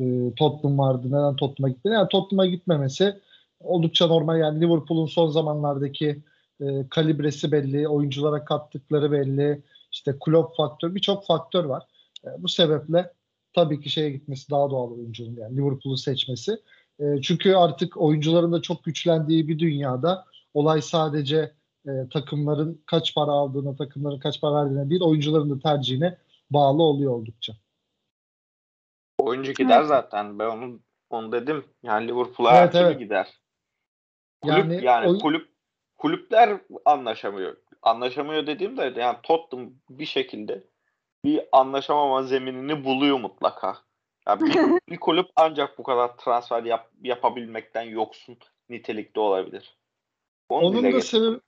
e, 0.00 0.34
Tottenham 0.34 0.78
vardı. 0.78 1.06
Neden 1.06 1.36
Tottenham'a 1.36 1.68
gitmedi? 1.68 1.94
Yani 1.94 2.08
Tottenham'a 2.08 2.46
gitmemesi 2.46 3.20
oldukça 3.60 4.06
normal. 4.06 4.38
Yani 4.38 4.60
Liverpool'un 4.60 5.06
son 5.06 5.30
zamanlardaki 5.30 6.22
e, 6.60 6.88
kalibresi 6.90 7.52
belli, 7.52 7.88
oyunculara 7.88 8.44
kattıkları 8.44 9.12
belli, 9.12 9.62
işte 9.92 10.16
Klopp 10.24 10.56
faktör, 10.56 10.94
birçok 10.94 11.26
faktör 11.26 11.64
var. 11.64 11.82
E, 12.24 12.28
bu 12.42 12.48
sebeple 12.48 13.12
tabii 13.52 13.80
ki 13.80 13.90
şeye 13.90 14.10
gitmesi 14.10 14.50
daha 14.50 14.70
doğal 14.70 14.90
oyuncunun 14.90 15.36
yani 15.36 15.56
Liverpool'u 15.56 15.96
seçmesi. 15.96 16.58
E, 17.00 17.04
çünkü 17.22 17.54
artık 17.54 17.96
oyuncuların 17.96 18.52
da 18.52 18.62
çok 18.62 18.84
güçlendiği 18.84 19.48
bir 19.48 19.58
dünyada 19.58 20.24
olay 20.54 20.82
sadece 20.82 21.52
e, 21.86 21.90
takımların 22.12 22.82
kaç 22.86 23.14
para 23.14 23.30
aldığına, 23.30 23.76
takımların 23.76 24.18
kaç 24.18 24.40
para 24.40 24.54
verdiğine 24.54 24.90
değil, 24.90 25.02
oyuncuların 25.02 25.50
da 25.50 25.58
tercihine 25.58 26.16
bağlı 26.50 26.82
oluyor 26.82 27.12
oldukça. 27.12 27.52
Oyuncu 29.20 29.52
gider 29.52 29.78
Evet. 29.78 29.88
zaten. 29.88 30.38
Ben 30.38 30.46
onu 30.46 30.80
onu 31.10 31.32
dedim. 31.32 31.64
Yani 31.82 32.08
Liverpool'a 32.08 32.58
Evet, 32.58 32.74
evet. 32.74 32.98
gider. 32.98 33.40
Kulüp 34.40 34.56
Yani 34.72 34.84
yani, 34.84 35.08
oy- 35.08 35.18
kulüp 35.18 35.48
kulüpler 35.98 36.60
anlaşamıyor. 36.84 37.56
Anlaşamıyor 37.82 38.46
dediğimde 38.46 38.92
yani 38.96 39.16
Tottenham 39.22 39.70
bir 39.90 40.06
şekilde 40.06 40.64
bir 41.24 41.40
anlaşamama 41.52 42.22
zeminini 42.22 42.84
buluyor 42.84 43.20
mutlaka. 43.20 43.78
Yani 44.28 44.40
bir, 44.40 44.54
bir 44.94 45.00
kulüp 45.00 45.26
ancak 45.36 45.78
bu 45.78 45.82
kadar 45.82 46.16
transfer 46.16 46.62
yap, 46.64 46.90
yapabilmekten 47.02 47.82
yoksun 47.82 48.38
nitelikte 48.68 49.20
olabilir. 49.20 49.76
Onu 50.48 50.66
Onun 50.66 50.76
da 50.82 50.90
getirdim. 50.90 51.02
sebebi 51.02 51.40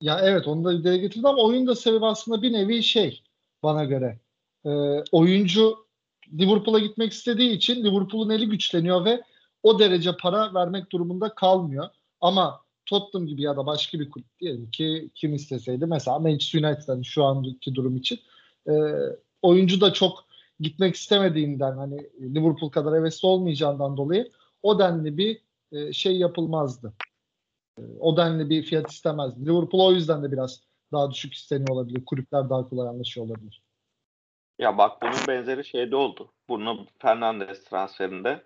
ya 0.00 0.20
evet 0.22 0.48
onu 0.48 0.64
da 0.64 0.72
dile 0.84 0.96
getirdi 0.98 1.28
ama 1.28 1.42
oyun 1.42 1.66
da 1.66 1.74
sebebi 1.74 2.06
aslında 2.06 2.42
bir 2.42 2.52
nevi 2.52 2.82
şey 2.82 3.22
bana 3.62 3.84
göre. 3.84 4.18
Ee, 4.66 4.70
oyuncu 5.12 5.86
Liverpool'a 6.32 6.78
gitmek 6.78 7.12
istediği 7.12 7.50
için 7.50 7.84
Liverpool'un 7.84 8.30
eli 8.30 8.48
güçleniyor 8.48 9.04
ve 9.04 9.22
o 9.62 9.78
derece 9.78 10.16
para 10.16 10.54
vermek 10.54 10.92
durumunda 10.92 11.34
kalmıyor. 11.34 11.88
Ama 12.20 12.60
Tottenham 12.86 13.26
gibi 13.26 13.42
ya 13.42 13.56
da 13.56 13.66
başka 13.66 14.00
bir 14.00 14.10
kulüp 14.10 14.38
diyelim 14.40 14.70
ki 14.70 15.10
kim 15.14 15.34
isteseydi 15.34 15.86
mesela 15.86 16.18
Manchester 16.18 16.64
United'ın 16.64 17.02
şu 17.02 17.24
anki 17.24 17.74
durum 17.74 17.96
için 17.96 18.18
e, 18.68 18.72
oyuncu 19.42 19.80
da 19.80 19.92
çok 19.92 20.24
gitmek 20.60 20.94
istemediğinden 20.94 21.76
hani 21.76 21.96
Liverpool 22.20 22.70
kadar 22.70 22.94
hevesli 22.94 23.28
olmayacağından 23.28 23.96
dolayı 23.96 24.30
o 24.62 24.78
denli 24.78 25.16
bir 25.16 25.40
e, 25.72 25.92
şey 25.92 26.16
yapılmazdı 26.16 26.92
o 28.00 28.16
denli 28.16 28.50
bir 28.50 28.62
fiyat 28.62 28.90
istemezdi. 28.90 29.46
Liverpool 29.46 29.86
o 29.86 29.92
yüzden 29.92 30.22
de 30.22 30.32
biraz 30.32 30.60
daha 30.92 31.10
düşük 31.10 31.34
isteniyor 31.34 31.68
olabilir. 31.68 32.04
Kulüpler 32.04 32.50
daha 32.50 32.68
kolay 32.68 32.88
anlaşıyor 32.88 33.26
olabilir. 33.26 33.61
Ya 34.62 34.78
bak 34.78 35.02
bunun 35.02 35.26
benzeri 35.28 35.64
şeyde 35.64 35.96
oldu. 35.96 36.32
Bruno 36.48 36.86
Fernandes 36.98 37.64
transferinde. 37.64 38.44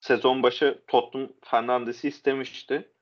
Sezon 0.00 0.42
başı 0.42 0.82
Tottenham 0.86 1.32
Fernandes'i 1.44 2.08
istemişti. 2.08 2.92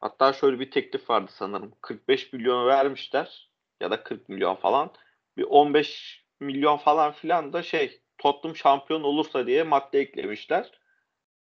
Hatta 0.00 0.32
şöyle 0.32 0.60
bir 0.60 0.70
teklif 0.70 1.10
vardı 1.10 1.30
sanırım. 1.34 1.72
45 1.80 2.32
milyonu 2.32 2.66
vermişler 2.66 3.50
ya 3.80 3.90
da 3.90 4.02
40 4.02 4.28
milyon 4.28 4.54
falan. 4.54 4.92
Bir 5.36 5.42
15 5.42 6.24
milyon 6.40 6.76
falan 6.76 7.12
filan 7.12 7.52
da 7.52 7.62
şey 7.62 8.02
Tottenham 8.18 8.56
şampiyon 8.56 9.02
olursa 9.02 9.46
diye 9.46 9.62
madde 9.62 10.00
eklemişler. 10.00 10.70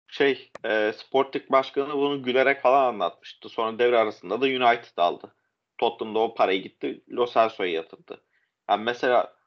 Şey 0.08 0.50
e, 0.64 0.92
Sporting 0.96 1.50
başkanı 1.50 1.94
bunu 1.94 2.22
gülerek 2.22 2.62
falan 2.62 2.84
anlatmıştı. 2.84 3.48
Sonra 3.48 3.78
devre 3.78 3.98
arasında 3.98 4.40
da 4.40 4.46
United 4.46 4.96
aldı. 4.96 5.34
Tottenham'da 5.78 6.18
o 6.18 6.34
parayı 6.34 6.62
gitti 6.62 7.04
Lo 7.10 7.26
Celso'ya 7.26 7.72
yatırdı. 7.72 8.24
Yani 8.70 8.84
mesela 8.84 9.37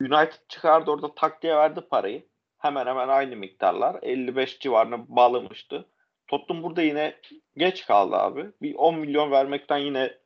United 0.00 0.38
çıkardı 0.48 0.90
orada 0.90 1.14
tak 1.14 1.42
diye 1.42 1.56
verdi 1.56 1.80
parayı. 1.80 2.26
Hemen 2.58 2.86
hemen 2.86 3.08
aynı 3.08 3.36
miktarlar. 3.36 3.98
55 4.02 4.58
civarına 4.60 5.04
bağlamıştı. 5.16 5.88
Tottenham 6.26 6.62
burada 6.62 6.82
yine 6.82 7.16
geç 7.56 7.86
kaldı 7.86 8.16
abi. 8.16 8.46
Bir 8.62 8.74
10 8.74 8.98
milyon 8.98 9.30
vermekten 9.30 9.78
yine 9.78 10.18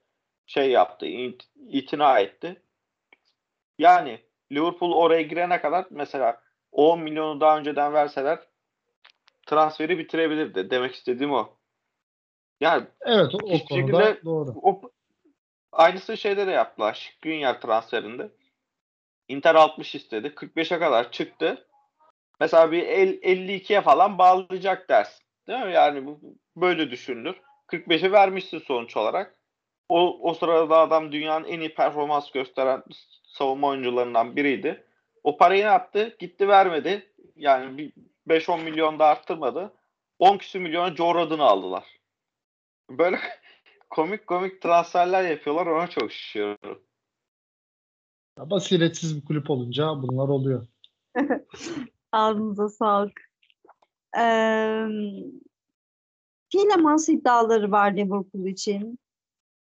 şey 0.47 0.71
yaptı. 0.71 1.07
it- 1.07 1.49
itina 1.69 2.19
etti. 2.21 2.62
Yani 3.78 4.21
Liverpool 4.52 4.93
oraya 4.93 5.23
girene 5.23 5.61
kadar 5.61 5.87
mesela 5.90 6.40
o 6.73 6.90
10 6.93 7.00
milyonu 7.00 7.40
daha 7.40 7.59
önceden 7.59 7.93
verseler 7.93 8.38
transferi 9.47 9.99
bitirebilirdi. 9.99 10.71
Demek 10.71 10.95
istediğim 10.95 11.33
o. 11.33 11.57
Yani 12.61 12.85
Evet 13.00 13.35
o, 13.35 13.38
o 13.38 13.40
konuda 13.40 13.59
şekilde- 13.59 14.25
doğru. 14.25 14.50
o 14.62 14.81
aynısı 15.73 16.16
şeyde 16.16 16.47
de 16.47 16.50
yaptılar. 16.50 17.12
Skriniar 17.19 17.61
transferinde. 17.61 18.28
Inter 19.28 19.54
60 19.54 19.95
istedi. 19.95 20.28
45'e 20.28 20.78
kadar 20.78 21.12
çıktı. 21.12 21.66
Mesela 22.40 22.73
bir 22.73 22.83
el- 22.83 23.19
52'ye 23.23 23.81
falan 23.81 24.19
bağlayacak 24.19 24.88
dersin. 24.88 25.25
Değil 25.49 25.64
mi? 25.64 25.73
Yani 25.73 26.07
bu 26.07 26.21
böyle 26.57 26.90
düşünülür. 26.90 27.37
45'i 27.69 28.12
vermişsin 28.12 28.59
sonuç 28.59 28.97
olarak. 28.97 29.38
O, 29.88 30.31
o 30.31 30.35
sırada 30.35 30.78
adam 30.78 31.12
dünyanın 31.12 31.45
en 31.45 31.61
iyi 31.61 31.75
performans 31.75 32.31
gösteren 32.31 32.83
savunma 33.25 33.69
oyuncularından 33.69 34.37
biriydi. 34.37 34.85
O 35.25 35.37
parayı 35.37 35.62
ne 35.62 35.66
yaptı? 35.66 36.16
Gitti 36.19 36.49
vermedi. 36.49 37.12
Yani 37.37 37.78
bir 37.78 37.93
5-10 38.28 38.62
milyon 38.62 38.99
da 38.99 39.07
arttırmadı. 39.07 39.73
10 40.19 40.38
küsür 40.38 40.61
milyona 40.61 40.97
Joe 40.97 41.14
Rodon'u 41.14 41.45
aldılar. 41.45 41.85
Böyle 42.90 43.19
komik 43.90 44.26
komik 44.26 44.62
transferler 44.62 45.25
yapıyorlar. 45.31 45.66
Ona 45.66 45.87
çok 45.87 46.12
şaşırıyorum. 46.12 46.83
Ya 48.38 48.50
basiretsiz 48.50 49.17
bir 49.17 49.25
kulüp 49.25 49.50
olunca 49.50 50.03
bunlar 50.03 50.29
oluyor. 50.29 50.67
Ağzınıza 52.12 52.69
sağlık. 52.69 53.31
Ee, 54.19 54.87
Tielemans 56.50 57.09
iddiaları 57.09 57.71
var 57.71 57.93
Liverpool 57.93 58.47
için. 58.47 58.99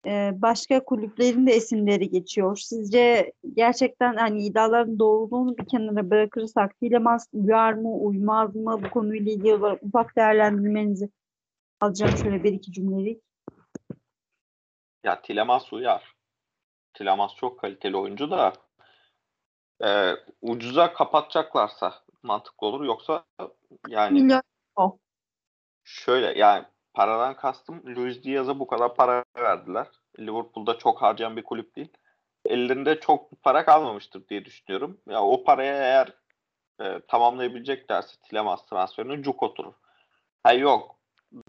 Ee, 0.05 0.31
başka 0.35 0.83
kulüplerin 0.83 1.47
de 1.47 1.57
isimleri 1.57 2.09
geçiyor. 2.09 2.57
Sizce 2.57 3.33
gerçekten 3.53 4.15
hani 4.15 4.45
iddiaların 4.45 4.99
doğruluğunu 4.99 5.57
bir 5.57 5.65
kenara 5.65 6.09
bırakırsak 6.09 6.79
Tielemans 6.79 7.27
uyar 7.33 7.73
mı, 7.73 7.93
uymaz 7.93 8.55
mı? 8.55 8.83
Bu 8.83 8.89
konuyla 8.89 9.31
ilgili 9.31 9.53
olarak 9.53 9.83
ufak 9.83 10.15
değerlendirmenizi 10.15 11.09
alacağım 11.81 12.17
şöyle 12.17 12.43
bir 12.43 12.53
iki 12.53 12.71
cümlelik. 12.71 13.21
Ya 15.03 15.21
Tilemans 15.21 15.73
uyar. 15.73 16.18
Tilemans 16.99 17.35
çok 17.35 17.59
kaliteli 17.59 17.97
oyuncu 17.97 18.31
da 18.31 18.53
e, 19.83 20.15
ucuza 20.41 20.93
kapatacaklarsa 20.93 21.93
mantıklı 22.23 22.67
olur. 22.67 22.85
Yoksa 22.85 23.25
yani 23.87 24.19
şöyle 25.83 26.39
yani 26.39 26.65
paradan 26.93 27.35
kastım 27.35 27.95
Luis 27.95 28.23
Diaz'a 28.23 28.59
bu 28.59 28.67
kadar 28.67 28.95
para 28.95 29.23
verdiler. 29.37 29.87
Liverpool'da 30.19 30.77
çok 30.77 31.01
harcayan 31.01 31.37
bir 31.37 31.43
kulüp 31.43 31.75
değil. 31.75 31.93
Ellerinde 32.45 32.99
çok 32.99 33.43
para 33.43 33.65
kalmamıştır 33.65 34.27
diye 34.27 34.45
düşünüyorum. 34.45 35.01
Ya 35.09 35.23
o 35.23 35.43
paraya 35.43 35.75
eğer 35.75 36.13
e, 36.81 37.01
tamamlayabileceklerse 37.07 38.15
Tilemans 38.21 38.65
transferini 38.65 39.23
cuk 39.23 39.43
oturur. 39.43 39.73
Ha 40.43 40.53
yok. 40.53 40.95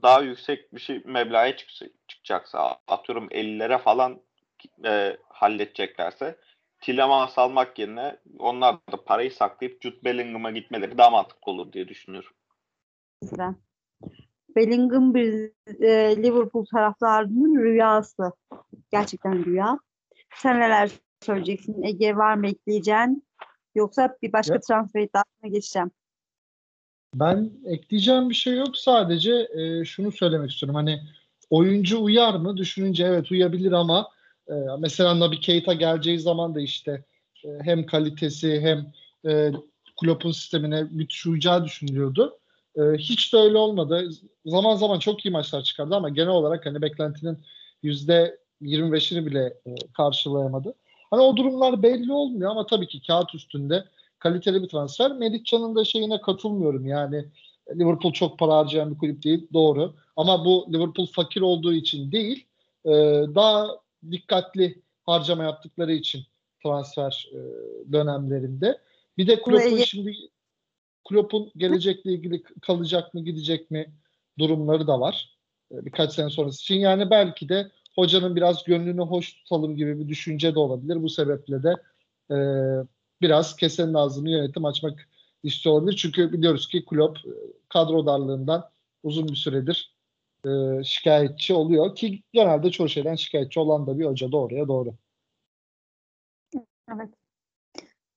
Daha 0.02 0.21
yüksek 0.21 0.75
bir 0.75 0.80
şey 0.80 1.02
meblağa 1.04 1.57
çık- 1.57 2.09
çıkacaksa 2.09 2.76
atıyorum 2.88 3.28
50'lere 3.28 3.78
falan 3.78 4.23
e, 4.85 5.17
halledeceklerse 5.29 6.37
Tilemans 6.81 7.38
almak 7.38 7.79
yerine 7.79 8.17
onlar 8.38 8.75
da 8.93 9.05
parayı 9.05 9.31
saklayıp 9.31 9.83
Jude 9.83 10.05
Bellingham'a 10.05 10.50
gitmeleri 10.50 10.99
daha 10.99 11.11
mantıklı 11.11 11.52
olur 11.52 11.73
diye 11.73 11.88
düşünüyorum. 11.88 12.31
sizden. 13.23 13.57
Bellingham 14.57 15.14
bir 15.14 15.52
e, 15.83 16.17
Liverpool 16.23 16.64
taraftarının 16.64 17.62
rüyası. 17.62 18.33
Gerçekten 18.90 19.45
rüya. 19.45 19.79
Sen 20.35 20.61
neler 20.61 20.90
söyleyeceksin? 21.21 21.83
Ege 21.83 22.17
var 22.17 22.35
mı 22.35 22.49
ekleyeceğin? 22.49 23.25
Yoksa 23.75 24.17
bir 24.23 24.33
başka 24.33 24.55
Ya. 24.55 24.61
transfer 24.61 25.00
iddiasına 25.00 25.49
geçeceğim. 25.50 25.90
Ben 27.14 27.50
ekleyeceğim 27.64 28.31
bir 28.31 28.35
şey 28.35 28.57
yok. 28.57 28.76
Sadece 28.76 29.49
e, 29.59 29.85
şunu 29.85 30.12
söylemek 30.12 30.50
istiyorum. 30.50 30.75
Hani 30.75 31.00
oyuncu 31.50 32.02
uyar 32.02 32.35
mı? 32.35 32.57
Düşününce 32.57 33.05
evet 33.05 33.31
uyabilir 33.31 33.73
ama 33.73 34.09
e, 34.50 34.54
mesela 34.78 35.19
Naby 35.19 35.37
Keita 35.37 35.75
geleceği 35.75 36.19
zaman 36.19 36.54
da 36.54 36.61
işte 36.61 37.04
e, 37.45 37.49
hem 37.62 37.87
kalitesi 37.87 38.61
hem 38.61 38.92
e, 39.33 39.52
Klopp'un 40.00 40.33
sistemine 40.33 40.83
müthiş 40.83 41.26
uyacağı 41.26 41.64
düşünülüyordu. 41.64 42.39
E, 42.76 42.82
hiç 42.82 43.32
de 43.32 43.36
öyle 43.36 43.58
olmadı. 43.58 44.10
Zaman 44.47 44.76
zaman 44.76 44.99
çok 44.99 45.25
iyi 45.25 45.30
maçlar 45.30 45.63
çıkardı 45.63 45.95
ama 45.95 46.08
genel 46.08 46.28
olarak 46.28 46.67
hani 46.67 46.82
beklentinin 46.82 47.39
yüzde 47.82 48.39
25'ini 48.63 49.26
bile 49.26 49.45
e, 49.67 49.75
karşılayamadı. 49.97 50.75
Hani 51.10 51.23
o 51.23 51.36
durumlar 51.36 51.82
belli 51.82 52.13
olmuyor 52.13 52.50
ama 52.50 52.67
tabii 52.67 52.89
ki 52.89 53.00
kağıt 53.06 53.34
üstünde 53.34 53.84
kaliteli 54.19 54.63
bir 54.63 54.69
transfer. 54.69 55.13
Melihcan'ın 55.13 55.75
da 55.75 55.84
şeyine 55.84 56.21
katılmıyorum. 56.21 56.86
Yani 56.86 57.25
Liverpool 57.75 58.13
çok 58.13 58.39
para 58.39 58.56
harcayan 58.56 58.91
bir 58.95 58.99
kulüp 58.99 59.23
değil. 59.25 59.49
Doğru. 59.52 59.95
Ama 60.17 60.45
bu 60.45 60.67
Liverpool 60.73 61.06
fakir 61.06 61.41
olduğu 61.41 61.73
için 61.73 62.13
değil. 62.13 62.47
e, 62.84 62.91
daha 63.34 63.69
dikkatli 64.10 64.82
harcama 65.06 65.45
yaptıkları 65.45 65.93
için 65.93 66.23
transfer 66.63 67.30
e, 67.32 67.39
dönemlerinde. 67.93 68.80
Bir 69.19 69.26
de 69.26 69.43
Klopp'un 69.43 69.76
şimdi 69.76 70.17
Klopp'un 71.08 71.50
gelecekle 71.56 72.13
ilgili 72.13 72.43
kalacak 72.43 73.15
mı 73.15 73.25
gidecek 73.25 73.71
mi 73.71 73.93
durumları 74.39 74.86
da 74.86 75.00
var. 75.00 75.39
E, 75.73 75.84
birkaç 75.84 76.13
sene 76.13 76.30
sonrası 76.30 76.60
için. 76.60 76.75
Yani 76.75 77.10
belki 77.10 77.49
de 77.49 77.71
hocanın 77.95 78.36
biraz 78.36 78.65
gönlünü 78.65 79.02
hoş 79.02 79.34
tutalım 79.34 79.76
gibi 79.76 80.00
bir 80.00 80.08
düşünce 80.08 80.54
de 80.54 80.58
olabilir. 80.58 81.02
Bu 81.02 81.08
sebeple 81.08 81.63
de 81.63 81.75
e, 82.30 82.36
biraz 83.21 83.56
kesenin 83.56 83.95
ağzını 83.95 84.30
yönetim 84.30 84.65
açmak 84.65 85.08
istiyor 85.43 85.75
olabilir. 85.75 85.97
Çünkü 85.97 86.32
biliyoruz 86.32 86.69
ki 86.69 86.84
Klopp 86.84 87.19
e, 87.19 87.30
kadro 87.69 88.06
darlığından 88.06 88.71
uzun 89.02 89.28
bir 89.28 89.36
süredir 89.36 89.95
e, 90.47 90.85
şikayetçi 90.85 91.55
oluyor 91.55 91.95
ki 91.95 92.23
genelde 92.33 92.71
çoğu 92.71 92.89
şeyden 92.89 93.15
şikayetçi 93.15 93.61
olan 93.61 93.87
da 93.87 93.99
bir 93.99 94.07
hoca 94.07 94.33
doğruya 94.33 94.69
doğru. 94.69 94.95
Evet. 96.95 97.09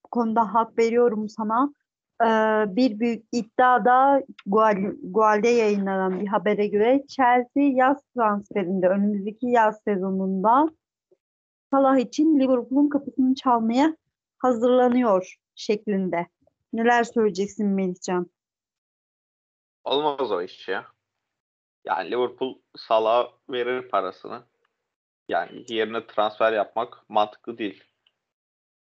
Bu 0.04 0.08
konuda 0.10 0.54
hak 0.54 0.78
veriyorum 0.78 1.28
sana. 1.28 1.74
Ee, 2.22 2.26
bir 2.76 3.00
büyük 3.00 3.24
iddiada 3.32 4.22
Gual- 4.46 4.96
Gual'de 5.02 5.48
yayınlanan 5.48 6.20
bir 6.20 6.26
habere 6.26 6.66
göre 6.66 7.04
Chelsea 7.08 7.62
yaz 7.62 8.02
transferinde 8.16 8.88
önümüzdeki 8.88 9.46
yaz 9.46 9.80
sezonunda 9.84 10.68
Salah 11.70 11.98
için 11.98 12.40
Liverpool'un 12.40 12.88
kapısını 12.88 13.34
çalmaya 13.34 13.96
hazırlanıyor 14.38 15.36
şeklinde. 15.54 16.26
Neler 16.72 17.04
söyleyeceksin 17.04 17.66
Melihcan? 17.66 18.30
Olmaz 19.84 20.32
o 20.32 20.42
iş 20.42 20.68
ya. 20.68 20.93
Yani 21.84 22.10
Liverpool 22.10 22.58
Salah'a 22.76 23.32
verir 23.50 23.88
parasını. 23.88 24.42
Yani 25.28 25.64
yerine 25.68 26.06
transfer 26.06 26.52
yapmak 26.52 27.10
mantıklı 27.10 27.58
değil. 27.58 27.84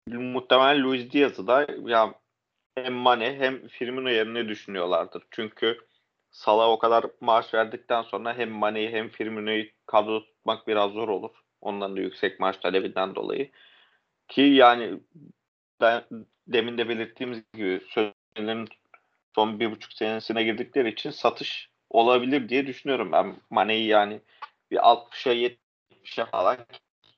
Muhtemelen 0.07 0.83
Luis 0.83 1.13
Diaz'ı 1.13 1.47
da 1.47 1.67
ya 1.87 2.15
hem 2.75 2.95
Mane 2.95 3.39
hem 3.39 3.69
Firmino 3.69 4.09
yerine 4.09 4.49
düşünüyorlardır. 4.49 5.23
Çünkü 5.31 5.79
Salah 6.31 6.69
o 6.69 6.79
kadar 6.79 7.07
maaş 7.21 7.55
verdikten 7.55 8.03
sonra 8.03 8.39
hem 8.39 8.51
Mane'yi 8.51 8.91
hem 8.91 9.09
Firmino'yu 9.09 9.67
kadroda 9.87 10.25
tutmak 10.25 10.69
biraz 10.69 10.93
zor 10.93 11.09
olur. 11.09 11.31
Onların 11.61 11.97
da 11.97 12.01
yüksek 12.01 12.41
maaş 12.41 12.57
talebinden 12.57 13.15
dolayı. 13.15 13.51
Ki 14.29 14.41
yani 14.41 15.01
ben 15.81 16.05
demin 16.49 16.79
de 16.79 16.89
belirttiğimiz 16.89 17.43
gibi 17.55 17.81
sözlerin 17.89 18.69
son 19.35 19.61
bir 19.61 19.71
buçuk 19.71 19.93
senesine 19.93 20.43
girdikleri 20.43 20.89
için 20.89 21.11
satış 21.11 21.70
olabilir 21.91 22.49
diye 22.49 22.67
düşünüyorum. 22.67 23.13
Ben 23.13 23.37
Mane'yi 23.51 23.87
yani 23.87 24.21
bir 24.71 24.77
60'a 24.77 25.33
70'e 25.33 26.25
falan 26.25 26.59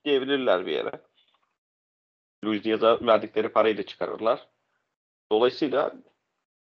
diyebilirler 0.05 0.67
bir 0.67 0.73
yere. 0.73 0.93
Luis 2.45 2.65
Diaz'a 2.65 3.07
verdikleri 3.07 3.49
parayı 3.49 3.79
da 3.79 3.87
çıkarırlar. 3.87 4.49
Dolayısıyla 5.33 5.95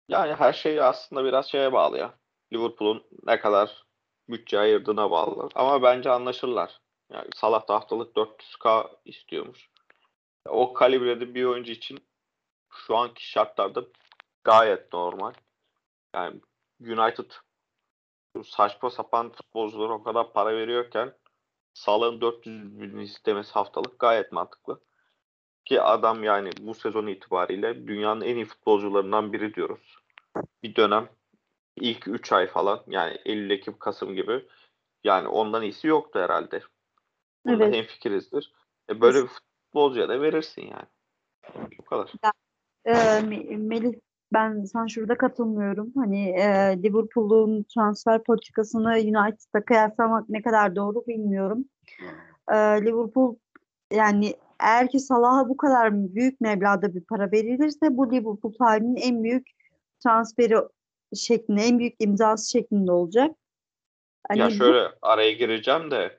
yani 0.09 0.35
her 0.35 0.53
şey 0.53 0.81
aslında 0.81 1.25
biraz 1.25 1.51
şeye 1.51 1.73
bağlı 1.73 1.99
ya. 1.99 2.15
Liverpool'un 2.53 3.07
ne 3.27 3.41
kadar 3.41 3.85
bütçe 4.29 4.59
ayırdığına 4.59 5.11
bağlı. 5.11 5.49
Ama 5.55 5.83
bence 5.83 6.11
anlaşırlar. 6.11 6.81
Yani 7.13 7.29
Salah 7.35 7.69
da 7.69 7.75
haftalık 7.75 8.17
400k 8.17 8.91
istiyormuş. 9.05 9.71
O 10.49 10.73
kalibrede 10.73 11.35
bir 11.35 11.45
oyuncu 11.45 11.73
için 11.73 11.99
şu 12.71 12.97
anki 12.97 13.31
şartlarda 13.31 13.85
gayet 14.45 14.93
normal. 14.93 15.33
Yani 16.15 16.41
United 16.81 17.31
saçma 18.45 18.91
sapan 18.91 19.33
futbolculara 19.33 19.93
o 19.93 20.03
kadar 20.03 20.33
para 20.33 20.57
veriyorken 20.57 21.13
Salah'ın 21.75 22.21
400 22.21 22.81
bin 22.81 22.99
istemesi 22.99 23.53
haftalık 23.53 23.99
gayet 23.99 24.33
mantıklı. 24.33 24.81
Ki 25.65 25.83
adam 25.83 26.25
yani 26.25 26.51
bu 26.61 26.75
sezon 26.75 27.07
itibariyle 27.07 27.87
dünyanın 27.87 28.21
en 28.21 28.37
iyi 28.37 28.45
futbolcularından 28.45 29.33
biri 29.33 29.55
diyoruz. 29.55 29.99
Bir 30.63 30.77
dönem 30.77 31.09
ilk 31.77 32.09
3 32.09 32.33
ay 32.33 32.47
falan 32.47 32.85
yani 32.87 33.19
Eylül, 33.25 33.51
Ekim, 33.51 33.79
Kasım 33.79 34.15
gibi 34.15 34.47
yani 35.05 35.29
ondan 35.29 35.63
iyisi 35.63 35.87
yoktu 35.87 36.19
herhalde. 36.19 36.63
Bunda 37.47 37.65
Evet. 37.65 37.75
hemfikirizdir. 37.75 38.53
E 38.91 39.01
böyle 39.01 39.23
bir 39.23 39.29
futbolcuya 39.29 40.09
da 40.09 40.23
verirsin 40.23 40.63
yani. 40.63 40.87
Bu 41.79 41.85
kadar. 41.85 42.13
Ee, 42.85 42.93
Me- 43.21 43.57
Melih 43.57 44.01
ben 44.33 44.65
sana 44.65 44.89
şurada 44.89 45.19
katılmıyorum. 45.19 45.93
Hani 45.97 46.29
e, 46.29 46.45
Liverpool'un 46.83 47.63
transfer 47.75 48.23
politikasını 48.23 48.89
United'la 48.89 49.65
kıyaslamak 49.65 50.29
ne 50.29 50.43
kadar 50.43 50.77
doğru 50.77 51.07
bilmiyorum. 51.07 51.65
Ee, 52.53 52.55
Liverpool 52.57 53.37
yani 53.93 54.35
eğer 54.61 54.89
ki 54.89 55.01
Salah'a 55.01 55.49
bu 55.49 55.57
kadar 55.57 56.15
büyük 56.15 56.41
meblağda 56.41 56.95
bir 56.95 57.05
para 57.05 57.33
verilirse 57.33 57.97
bu 57.97 58.13
Liverpool 58.13 58.53
tarihinin 58.53 58.97
en 58.97 59.23
büyük 59.25 59.47
transferi 60.05 60.57
şeklinde, 61.15 61.63
en 61.63 61.79
büyük 61.79 61.95
imzası 61.99 62.51
şeklinde 62.51 62.93
olacak. 62.93 63.37
Hani 64.29 64.41
Ya 64.41 64.47
bu- 64.47 64.51
şöyle 64.51 64.89
araya 65.03 65.33
gireceğim 65.33 65.91
de 65.91 66.19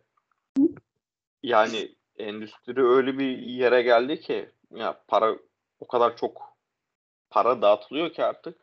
yani 1.43 1.95
endüstri 2.17 2.83
öyle 2.85 3.17
bir 3.17 3.37
yere 3.37 3.81
geldi 3.81 4.19
ki 4.19 4.49
ya 4.71 5.03
para 5.07 5.35
o 5.79 5.87
kadar 5.87 6.17
çok 6.17 6.50
para 7.31 7.61
dağıtılıyor 7.61 8.13
ki 8.13 8.23
artık 8.23 8.57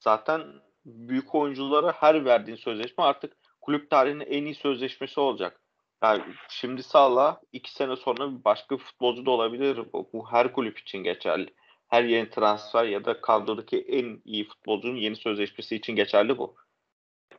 zaten 0.00 0.42
büyük 0.84 1.34
oyunculara 1.34 1.92
her 1.92 2.24
verdiğin 2.24 2.56
sözleşme 2.56 3.04
artık 3.04 3.36
kulüp 3.60 3.90
tarihinin 3.90 4.26
en 4.26 4.44
iyi 4.44 4.54
sözleşmesi 4.54 5.20
olacak. 5.20 5.60
Yani 6.02 6.22
şimdi 6.48 6.82
Salah 6.82 7.36
iki 7.52 7.72
sene 7.72 7.96
sonra 7.96 8.44
başka 8.44 8.78
bir 8.78 8.82
futbolcu 8.82 9.26
da 9.26 9.30
olabilir. 9.30 9.80
Bu 9.92 10.26
her 10.30 10.52
kulüp 10.52 10.78
için 10.78 10.98
geçerli. 10.98 11.54
Her 11.88 12.04
yeni 12.04 12.30
transfer 12.30 12.84
ya 12.84 13.04
da 13.04 13.20
kadrodaki 13.20 13.80
en 13.80 14.22
iyi 14.24 14.48
futbolcunun 14.48 14.96
yeni 14.96 15.16
sözleşmesi 15.16 15.76
için 15.76 15.96
geçerli 15.96 16.38
bu. 16.38 16.56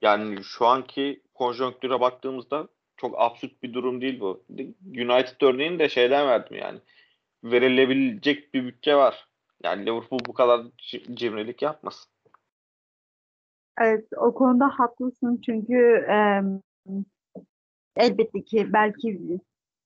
Yani 0.02 0.44
şu 0.44 0.66
anki 0.66 1.22
konjonktüre 1.34 2.00
baktığımızda 2.00 2.68
çok 2.98 3.22
absürt 3.22 3.64
bir 3.64 3.74
durum 3.74 4.02
değil 4.02 4.20
bu. 4.20 4.44
United 4.86 5.42
örneğini 5.42 5.80
de 5.80 5.90
şeyden 5.90 6.28
verdim 6.28 6.58
yani. 6.58 6.80
Verilebilecek 7.44 8.54
bir 8.54 8.66
bütçe 8.66 8.96
var. 8.96 9.28
Yani 9.64 9.86
Liverpool 9.86 10.20
bu 10.26 10.34
kadar 10.34 10.60
ci- 10.60 11.16
cimrilik 11.16 11.62
yapmasın. 11.62 12.12
Evet, 13.82 14.06
o 14.18 14.34
konuda 14.34 14.68
haklısın 14.68 15.42
çünkü 15.46 16.06
em, 16.10 16.62
elbette 17.96 18.44
ki 18.44 18.74
belki 18.74 19.40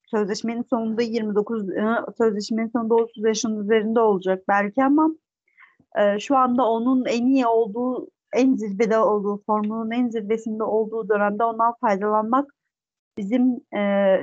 sözleşmenin 0.06 0.64
sonunda 0.70 1.02
29, 1.02 1.70
e, 1.70 1.84
sözleşmenin 2.18 2.68
sonunda 2.68 2.96
30 2.96 3.24
yaşın 3.24 3.64
üzerinde 3.64 4.00
olacak 4.00 4.44
belki 4.48 4.84
ama 4.84 5.10
e, 5.98 6.20
şu 6.20 6.38
anda 6.38 6.70
onun 6.70 7.06
en 7.06 7.26
iyi 7.26 7.48
olduğu, 7.48 8.08
en 8.34 8.56
zirvede 8.56 8.98
olduğu, 8.98 9.44
formunun 9.46 9.92
en 9.92 10.10
zirvesinde 10.10 10.64
olduğu 10.64 11.10
dönemde 11.10 11.44
ondan 11.44 11.74
faydalanmak 11.82 12.55
bizim 13.18 13.56
e, 13.74 13.80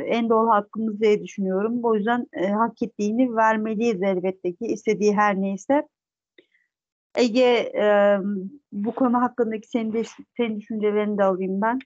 en 0.06 0.28
doğal 0.28 0.48
hakkımız 0.48 1.00
diye 1.00 1.22
düşünüyorum. 1.22 1.80
O 1.84 1.94
yüzden 1.94 2.26
e, 2.32 2.46
hak 2.48 2.82
ettiğini 2.82 3.36
vermeliyiz 3.36 4.02
elbette 4.02 4.54
ki 4.54 4.66
istediği 4.66 5.16
her 5.16 5.40
neyse. 5.40 5.88
Ege 7.16 7.72
e, 7.74 8.18
bu 8.72 8.94
konu 8.94 9.22
hakkındaki 9.22 9.68
senin, 9.68 9.92
de, 9.92 10.02
senin 10.36 10.60
düşüncelerini 10.60 11.18
de 11.18 11.24
alayım 11.24 11.60
ben. 11.60 11.78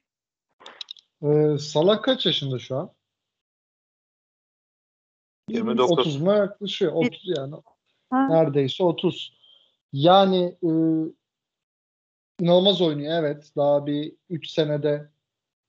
Ee, 1.23 1.57
Salah 1.57 2.01
kaç 2.01 2.25
yaşında 2.25 2.59
şu 2.59 2.75
an? 2.75 2.91
29. 5.49 6.15
30'una 6.15 6.37
yaklaşıyor. 6.37 6.91
30 6.93 7.37
yani. 7.37 7.55
Ha, 8.09 8.27
Neredeyse 8.27 8.83
30. 8.83 9.37
Yani 9.93 10.55
e, 10.63 10.69
inanılmaz 12.39 12.81
oynuyor 12.81 13.19
evet. 13.19 13.51
Daha 13.55 13.85
bir 13.85 14.15
3 14.29 14.49
senede 14.49 15.09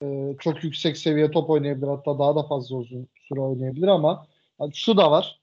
e, 0.03 0.35
çok 0.39 0.63
yüksek 0.63 0.97
seviye 0.97 1.31
top 1.31 1.49
oynayabilir. 1.49 1.87
Hatta 1.87 2.19
daha 2.19 2.35
da 2.35 2.43
fazla 2.43 2.75
uzun 2.75 3.07
süre 3.27 3.39
oynayabilir 3.39 3.87
ama 3.87 4.27
yani 4.59 4.75
şu 4.75 4.97
da 4.97 5.11
var. 5.11 5.39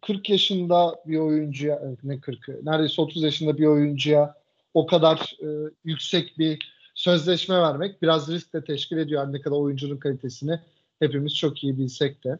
40 0.00 0.30
yaşında 0.30 1.02
bir 1.06 1.18
oyuncuya 1.18 1.80
evet, 1.84 1.98
ne 2.04 2.14
40'ı 2.14 2.66
neredeyse 2.66 3.02
30 3.02 3.22
yaşında 3.22 3.58
bir 3.58 3.66
oyuncuya 3.66 4.34
o 4.74 4.86
kadar 4.86 5.36
e, 5.42 5.48
yüksek 5.84 6.38
bir 6.38 6.76
sözleşme 6.94 7.60
vermek 7.60 8.02
biraz 8.02 8.28
risk 8.28 8.54
de 8.54 8.64
teşkil 8.64 8.96
ediyor. 8.96 9.26
Her 9.26 9.32
ne 9.32 9.40
kadar 9.40 9.56
oyuncunun 9.56 9.96
kalitesini 9.96 10.60
hepimiz 10.98 11.36
çok 11.36 11.64
iyi 11.64 11.78
bilsek 11.78 12.24
de. 12.24 12.38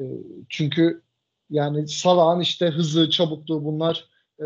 E, 0.00 0.04
çünkü 0.48 1.02
yani 1.50 1.88
Salah'ın 1.88 2.40
işte 2.40 2.66
hızı, 2.66 3.10
çabukluğu 3.10 3.64
bunlar 3.64 4.08
e, 4.40 4.44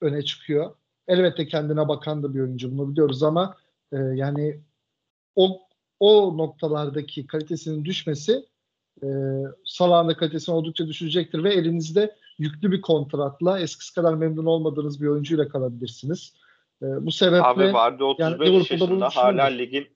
öne 0.00 0.22
çıkıyor. 0.22 0.74
Elbette 1.08 1.46
kendine 1.46 1.88
bakan 1.88 2.22
da 2.22 2.34
bir 2.34 2.40
oyuncu 2.40 2.78
bunu 2.78 2.90
biliyoruz 2.90 3.22
ama 3.22 3.56
e, 3.92 3.96
yani 3.96 4.60
o 5.36 5.60
o 6.00 6.38
noktalardaki 6.38 7.26
kalitesinin 7.26 7.84
düşmesi 7.84 8.44
e, 9.02 9.08
Salah'ın 9.64 10.08
da 10.08 10.16
kalitesini 10.16 10.54
oldukça 10.54 10.86
düşürecektir 10.86 11.44
ve 11.44 11.54
elinizde 11.54 12.16
yüklü 12.38 12.72
bir 12.72 12.80
kontratla 12.80 13.60
eskisi 13.60 13.94
kadar 13.94 14.14
memnun 14.14 14.46
olmadığınız 14.46 15.02
bir 15.02 15.06
oyuncuyla 15.06 15.48
kalabilirsiniz. 15.48 16.34
E, 16.82 16.86
bu 16.86 17.12
sebeple 17.12 17.44
Abi 17.44 17.72
Vardy 17.72 18.04
35 18.04 18.48
Liverpool'da 18.48 18.90
bunu 18.90 19.04
yaşında 19.04 19.08
hala 19.08 19.44
ligin 19.44 19.88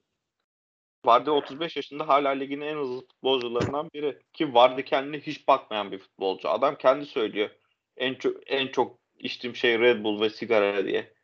Vardy 1.05 1.31
35 1.31 1.77
yaşında 1.77 2.09
hala 2.09 2.31
ligin 2.31 2.61
en 2.61 2.77
hızlı 2.77 3.01
futbolcularından 3.01 3.90
biri. 3.95 4.19
Ki 4.33 4.55
Vardy 4.55 4.83
kendine 4.83 5.21
hiç 5.21 5.49
bakmayan 5.49 5.93
bir 5.93 5.99
futbolcu. 5.99 6.49
Adam 6.49 6.79
kendi 6.79 7.07
söylüyor. 7.07 7.51
En 7.97 8.14
çok 8.14 8.37
en 8.47 8.67
çok 8.67 8.99
içtiğim 9.19 9.57
şey 9.57 9.79
Red 9.79 10.05
Bull 10.05 10.21
ve 10.21 10.31
sigara 10.31 10.85
diye. 10.85 11.14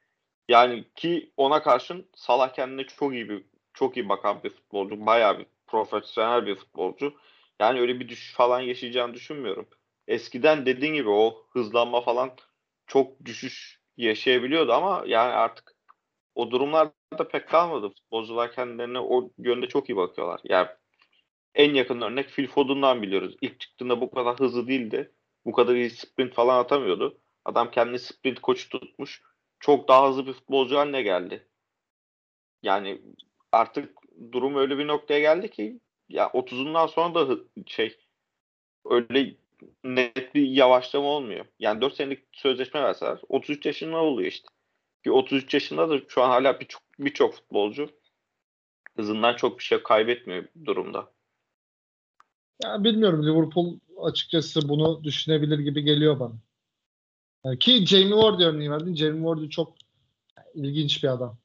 Yani 0.48 0.84
ki 0.96 1.32
ona 1.36 1.62
karşın 1.62 2.06
Salah 2.14 2.52
kendine 2.52 2.86
çok 2.86 3.12
iyi 3.12 3.28
bir 3.28 3.44
çok 3.74 3.96
iyi 3.96 4.08
bakan 4.08 4.42
bir 4.42 4.50
futbolcu. 4.50 5.06
Bayağı 5.06 5.38
bir 5.38 5.46
profesyonel 5.66 6.46
bir 6.46 6.56
futbolcu. 6.56 7.14
Yani 7.60 7.80
öyle 7.80 8.00
bir 8.00 8.08
düşüş 8.08 8.34
falan 8.34 8.60
yaşayacağını 8.60 9.14
düşünmüyorum. 9.14 9.68
Eskiden 10.08 10.66
dediğin 10.66 10.94
gibi 10.94 11.10
o 11.10 11.46
hızlanma 11.52 12.00
falan 12.00 12.30
çok 12.86 13.24
düşüş 13.24 13.80
yaşayabiliyordu 13.96 14.72
ama 14.72 15.04
yani 15.06 15.32
artık 15.32 15.76
o 16.34 16.50
durumlarda 16.50 17.28
pek 17.32 17.48
kalmadı. 17.48 17.88
Futbolcular 17.88 18.52
kendilerine 18.52 18.98
o 19.00 19.30
yönde 19.38 19.68
çok 19.68 19.88
iyi 19.88 19.96
bakıyorlar. 19.96 20.40
Yani 20.44 20.68
en 21.54 21.74
yakın 21.74 22.00
örnek 22.00 22.28
Phil 22.28 22.46
Foden'dan 22.46 23.02
biliyoruz. 23.02 23.36
İlk 23.40 23.60
çıktığında 23.60 24.00
bu 24.00 24.10
kadar 24.10 24.38
hızlı 24.40 24.68
değildi. 24.68 25.12
Bu 25.44 25.52
kadar 25.52 25.74
iyi 25.74 25.90
sprint 25.90 26.34
falan 26.34 26.58
atamıyordu. 26.58 27.20
Adam 27.44 27.70
kendini 27.70 27.98
sprint 27.98 28.40
koçu 28.40 28.68
tutmuş. 28.68 29.22
Çok 29.60 29.88
daha 29.88 30.08
hızlı 30.08 30.26
bir 30.26 30.32
futbolcu 30.32 30.76
haline 30.78 31.02
geldi. 31.02 31.48
Yani 32.62 33.02
artık 33.52 33.96
durum 34.32 34.56
öyle 34.56 34.78
bir 34.78 34.86
noktaya 34.86 35.20
geldi 35.20 35.50
ki 35.50 35.80
ya 36.08 36.26
30'undan 36.26 36.88
sonra 36.88 37.28
da 37.28 37.38
şey 37.66 37.96
öyle 38.84 39.34
net 39.84 40.34
bir 40.34 40.48
yavaşlama 40.48 41.06
olmuyor. 41.06 41.46
Yani 41.58 41.80
4 41.80 41.96
senelik 41.96 42.24
sözleşme 42.32 42.82
verseler 42.82 43.18
33 43.28 43.66
yaşında 43.66 43.96
oluyor 43.96 44.28
işte. 44.28 44.48
Ki 45.04 45.12
33 45.12 45.54
yaşında 45.54 45.90
da 45.90 46.00
şu 46.08 46.22
an 46.22 46.28
hala 46.28 46.60
birçok 46.60 46.82
birçok 46.98 47.34
futbolcu 47.34 47.90
hızından 48.96 49.36
çok 49.36 49.58
bir 49.58 49.64
şey 49.64 49.82
kaybetmiyor 49.82 50.44
durumda. 50.64 51.12
Ya 52.62 52.84
bilmiyorum 52.84 53.26
Liverpool 53.26 53.78
açıkçası 54.02 54.68
bunu 54.68 55.04
düşünebilir 55.04 55.58
gibi 55.58 55.82
geliyor 55.82 56.20
bana. 56.20 56.34
Yani 57.44 57.58
ki 57.58 57.86
Jamie 57.86 58.16
Vardy 58.16 58.44
örneği 58.44 58.70
verdin. 58.70 58.94
Jamie 58.94 59.24
Vardy 59.24 59.48
çok 59.48 59.74
ilginç 60.54 61.02
bir 61.02 61.08
adam. 61.08 61.38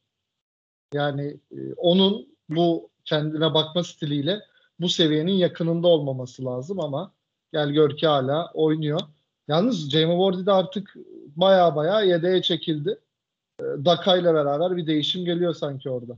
Yani 0.96 1.38
e, 1.52 1.74
onun 1.78 2.28
bu 2.50 2.90
kendine 3.06 3.54
bakma 3.54 3.84
stiliyle 3.84 4.40
bu 4.80 4.90
seviyenin 4.90 5.32
yakınında 5.32 5.88
olmaması 5.88 6.46
lazım 6.46 6.80
ama 6.80 7.12
gel 7.54 7.70
gör 7.70 7.98
ki 7.98 8.08
hala 8.08 8.52
oynuyor. 8.54 9.00
Yalnız 9.48 9.90
Jamie 9.90 10.18
Vardy 10.18 10.46
de 10.46 10.52
artık 10.52 10.96
baya 11.36 11.76
baya 11.76 12.02
yedeğe 12.02 12.42
çekildi. 12.42 13.00
E, 13.60 13.64
Daka 13.64 14.18
ile 14.18 14.34
beraber 14.34 14.78
bir 14.78 14.88
değişim 14.88 15.26
geliyor 15.26 15.54
sanki 15.54 15.90
orada. 15.90 16.18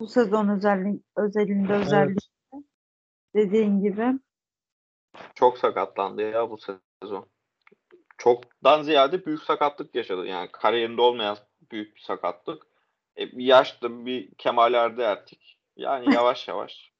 Bu 0.00 0.06
sezon 0.08 0.48
özellik, 0.48 1.02
özelinde 1.16 1.72
özellikle 1.72 2.26
dediğin 3.34 3.80
gibi. 3.80 4.18
Çok 5.34 5.58
sakatlandı 5.58 6.22
ya 6.22 6.50
bu 6.50 6.58
sezon. 6.58 7.26
Çoktan 8.18 8.82
ziyade 8.82 9.26
büyük 9.26 9.42
sakatlık 9.42 9.94
yaşadı. 9.94 10.26
Yani 10.26 10.48
kariyerinde 10.52 11.00
olmayan 11.00 11.36
büyük 11.72 11.96
bir 11.96 12.00
sakatlık. 12.00 12.66
E, 13.18 13.32
bir 13.32 13.44
yaşta 13.44 14.06
bir 14.06 14.34
Kemal 14.34 14.74
Erdi 14.74 15.00
Ertik. 15.00 15.58
Yani 15.76 16.14
yavaş 16.14 16.48
yavaş 16.48 16.92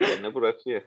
yerine 0.00 0.34
bırakıyor. 0.34 0.82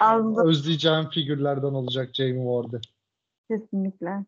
Ağzınıza 0.00 0.48
Özleyeceğim 0.48 1.08
figürlerden 1.08 1.74
olacak 1.74 2.14
Jamie 2.14 2.46
Vardy. 2.46 2.76
kesinlikle. 3.48 4.24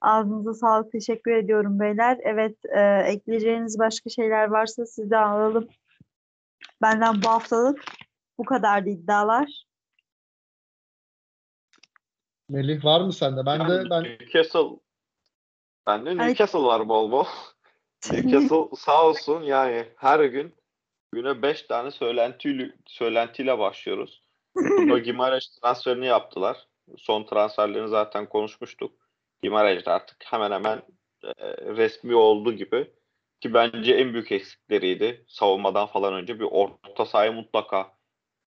Ağzınıza 0.00 0.54
sağlık. 0.54 0.92
Teşekkür 0.92 1.30
ediyorum 1.30 1.80
beyler. 1.80 2.18
Evet, 2.22 2.56
e, 2.76 2.80
ekleyeceğiniz 3.06 3.78
başka 3.78 4.10
şeyler 4.10 4.48
varsa 4.48 4.86
sizden 4.86 5.22
alalım. 5.22 5.68
Benden 6.82 7.22
bu 7.22 7.28
haftalık 7.28 7.84
bu 8.38 8.44
kadardı 8.44 8.88
iddialar. 8.88 9.64
Melih 12.48 12.84
var 12.84 13.00
mı 13.00 13.12
sende? 13.12 13.46
Ben 13.46 13.68
de 13.68 13.90
ben 13.90 14.02
Newcastle 14.02 14.83
bende 15.86 16.10
Ay- 16.10 16.16
Newcastle 16.16 16.62
var 16.62 16.88
bol 16.88 17.12
bol. 17.12 17.26
Newcastle 18.12 18.76
sağ 18.76 19.06
olsun 19.06 19.42
yani 19.42 19.84
her 19.96 20.20
gün 20.20 20.54
güne 21.12 21.42
5 21.42 21.62
tane 21.62 21.90
söylentiyle, 21.90 22.72
söylentiyle 22.86 23.58
başlıyoruz. 23.58 24.22
Bruno 24.56 24.98
Gimareş 24.98 25.48
transferini 25.48 26.06
yaptılar. 26.06 26.66
Son 26.98 27.24
transferlerini 27.24 27.88
zaten 27.88 28.28
konuşmuştuk. 28.28 28.92
Gimareş 29.42 29.86
de 29.86 29.90
artık 29.90 30.16
hemen 30.24 30.50
hemen 30.50 30.82
e, 31.24 31.32
resmi 31.56 32.14
oldu 32.14 32.52
gibi. 32.52 32.90
Ki 33.40 33.54
bence 33.54 33.94
en 33.94 34.12
büyük 34.12 34.32
eksikleriydi. 34.32 35.24
Savunmadan 35.28 35.86
falan 35.86 36.14
önce 36.14 36.40
bir 36.40 36.44
orta 36.50 37.06
sahaya 37.06 37.32
mutlaka 37.32 37.94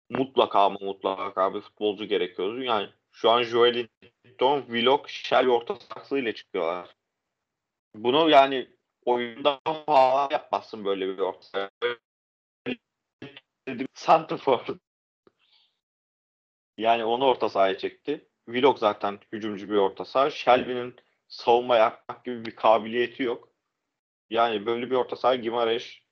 mutlaka 0.10 0.60
ama 0.60 0.78
mutlaka 0.82 1.54
bir 1.54 1.62
futbolcu 1.62 2.06
gerekiyordu. 2.06 2.63
Yani 2.63 2.90
şu 3.12 3.30
an 3.30 3.44
Joel'in 3.44 3.90
Wellington, 4.02 4.62
Willock, 4.62 5.10
Shelby 5.10 5.50
orta 5.50 5.76
saksıyla 5.76 6.34
çıkıyorlar. 6.34 6.96
Bunu 8.04 8.30
yani 8.30 8.68
oyunda 9.06 9.60
falan 9.86 10.30
yapmazsın 10.32 10.86
böyle 10.86 11.08
bir 11.08 11.20
orta 11.20 11.42
saha. 11.42 11.70
Santrfor. 13.94 14.66
Yani 16.78 17.06
onu 17.06 17.26
orta 17.26 17.50
sahaya 17.50 17.78
çekti. 17.78 18.30
Willock 18.46 18.80
zaten 18.80 19.20
hücumcu 19.32 19.70
bir 19.70 19.76
orta 19.76 20.06
saha. 20.06 20.30
Shelby'nin 20.30 20.96
savunma 21.28 21.78
yapmak 21.78 22.26
gibi 22.26 22.46
bir 22.46 22.56
kabiliyeti 22.56 23.24
yok. 23.24 23.50
Yani 24.30 24.66
böyle 24.66 24.92
bir 24.92 24.96
orta 24.96 25.16
saha 25.16 25.36
Gimareş 25.36 26.04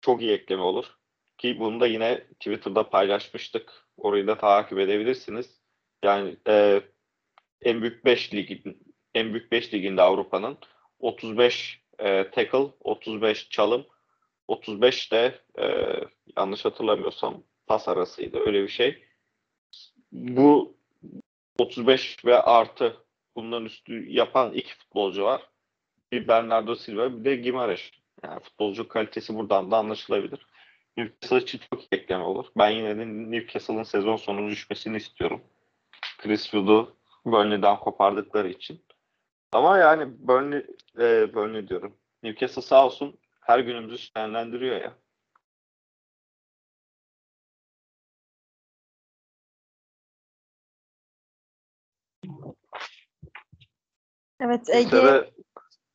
çok 0.00 0.22
iyi 0.22 0.32
ekleme 0.32 0.62
olur. 0.62 0.96
Ki 1.38 1.60
bunu 1.60 1.80
da 1.80 1.86
yine 1.86 2.26
Twitter'da 2.26 2.90
paylaşmıştık. 2.90 3.86
Orayı 3.96 4.26
da 4.26 4.38
takip 4.38 4.78
edebilirsiniz. 4.78 5.60
Yani 6.04 6.36
e, 6.48 6.82
en 7.62 7.82
büyük 7.82 8.04
5 8.04 8.34
ligin 8.34 8.85
en 9.16 9.32
büyük 9.32 9.52
5 9.52 9.74
liginde 9.74 10.02
Avrupa'nın 10.02 10.58
35 11.00 11.80
e, 11.98 12.30
tackle, 12.30 12.66
35 12.80 13.48
çalım, 13.48 13.86
35 14.48 15.12
de 15.12 15.40
e, 15.58 15.66
yanlış 16.36 16.64
hatırlamıyorsam 16.64 17.42
pas 17.66 17.88
arasıydı. 17.88 18.38
Öyle 18.46 18.62
bir 18.62 18.68
şey. 18.68 19.04
Bu 20.12 20.76
35 21.58 22.24
ve 22.24 22.42
artı 22.42 22.96
bundan 23.36 23.64
üstü 23.64 24.10
yapan 24.10 24.52
iki 24.52 24.74
futbolcu 24.74 25.24
var. 25.24 25.48
Bir 26.12 26.28
Bernardo 26.28 26.74
Silva 26.74 27.18
bir 27.18 27.24
de 27.24 27.36
Gimares. 27.36 27.90
Yani 28.24 28.40
futbolcu 28.40 28.88
kalitesi 28.88 29.34
buradan 29.34 29.70
da 29.70 29.76
anlaşılabilir. 29.76 30.46
Newcastle 30.96 31.38
için 31.38 31.60
çok 31.70 31.82
iyi 31.82 31.88
ekleme 31.92 32.24
olur. 32.24 32.46
Ben 32.56 32.70
yine 32.70 32.98
de 32.98 33.06
Newcastle'ın 33.06 33.82
sezon 33.82 34.16
sonu 34.16 34.50
düşmesini 34.50 34.96
istiyorum. 34.96 35.40
Chris 36.18 36.42
Wood'u 36.42 36.96
Burnley'den 37.24 37.76
kopardıkları 37.76 38.48
için. 38.48 38.86
Ama 39.52 39.78
yani 39.78 40.28
Burnley, 40.28 40.66
e, 40.98 41.34
Burnley 41.34 41.68
diyorum. 41.68 41.96
Newcastle 42.22 42.62
sağ 42.62 42.86
olsun 42.86 43.18
her 43.40 43.58
günümüzü 43.58 43.98
şenlendiriyor 43.98 44.76
ya. 44.76 44.98
Evet 54.40 54.68
Ege 54.70 55.30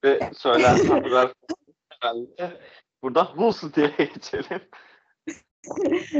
ve 0.03 0.31
söylenenler 0.33 1.31
herhalde. 1.89 2.61
Buradan 3.03 3.25
Hull 3.25 3.73
diye 3.73 3.87
geçelim. 3.97 4.61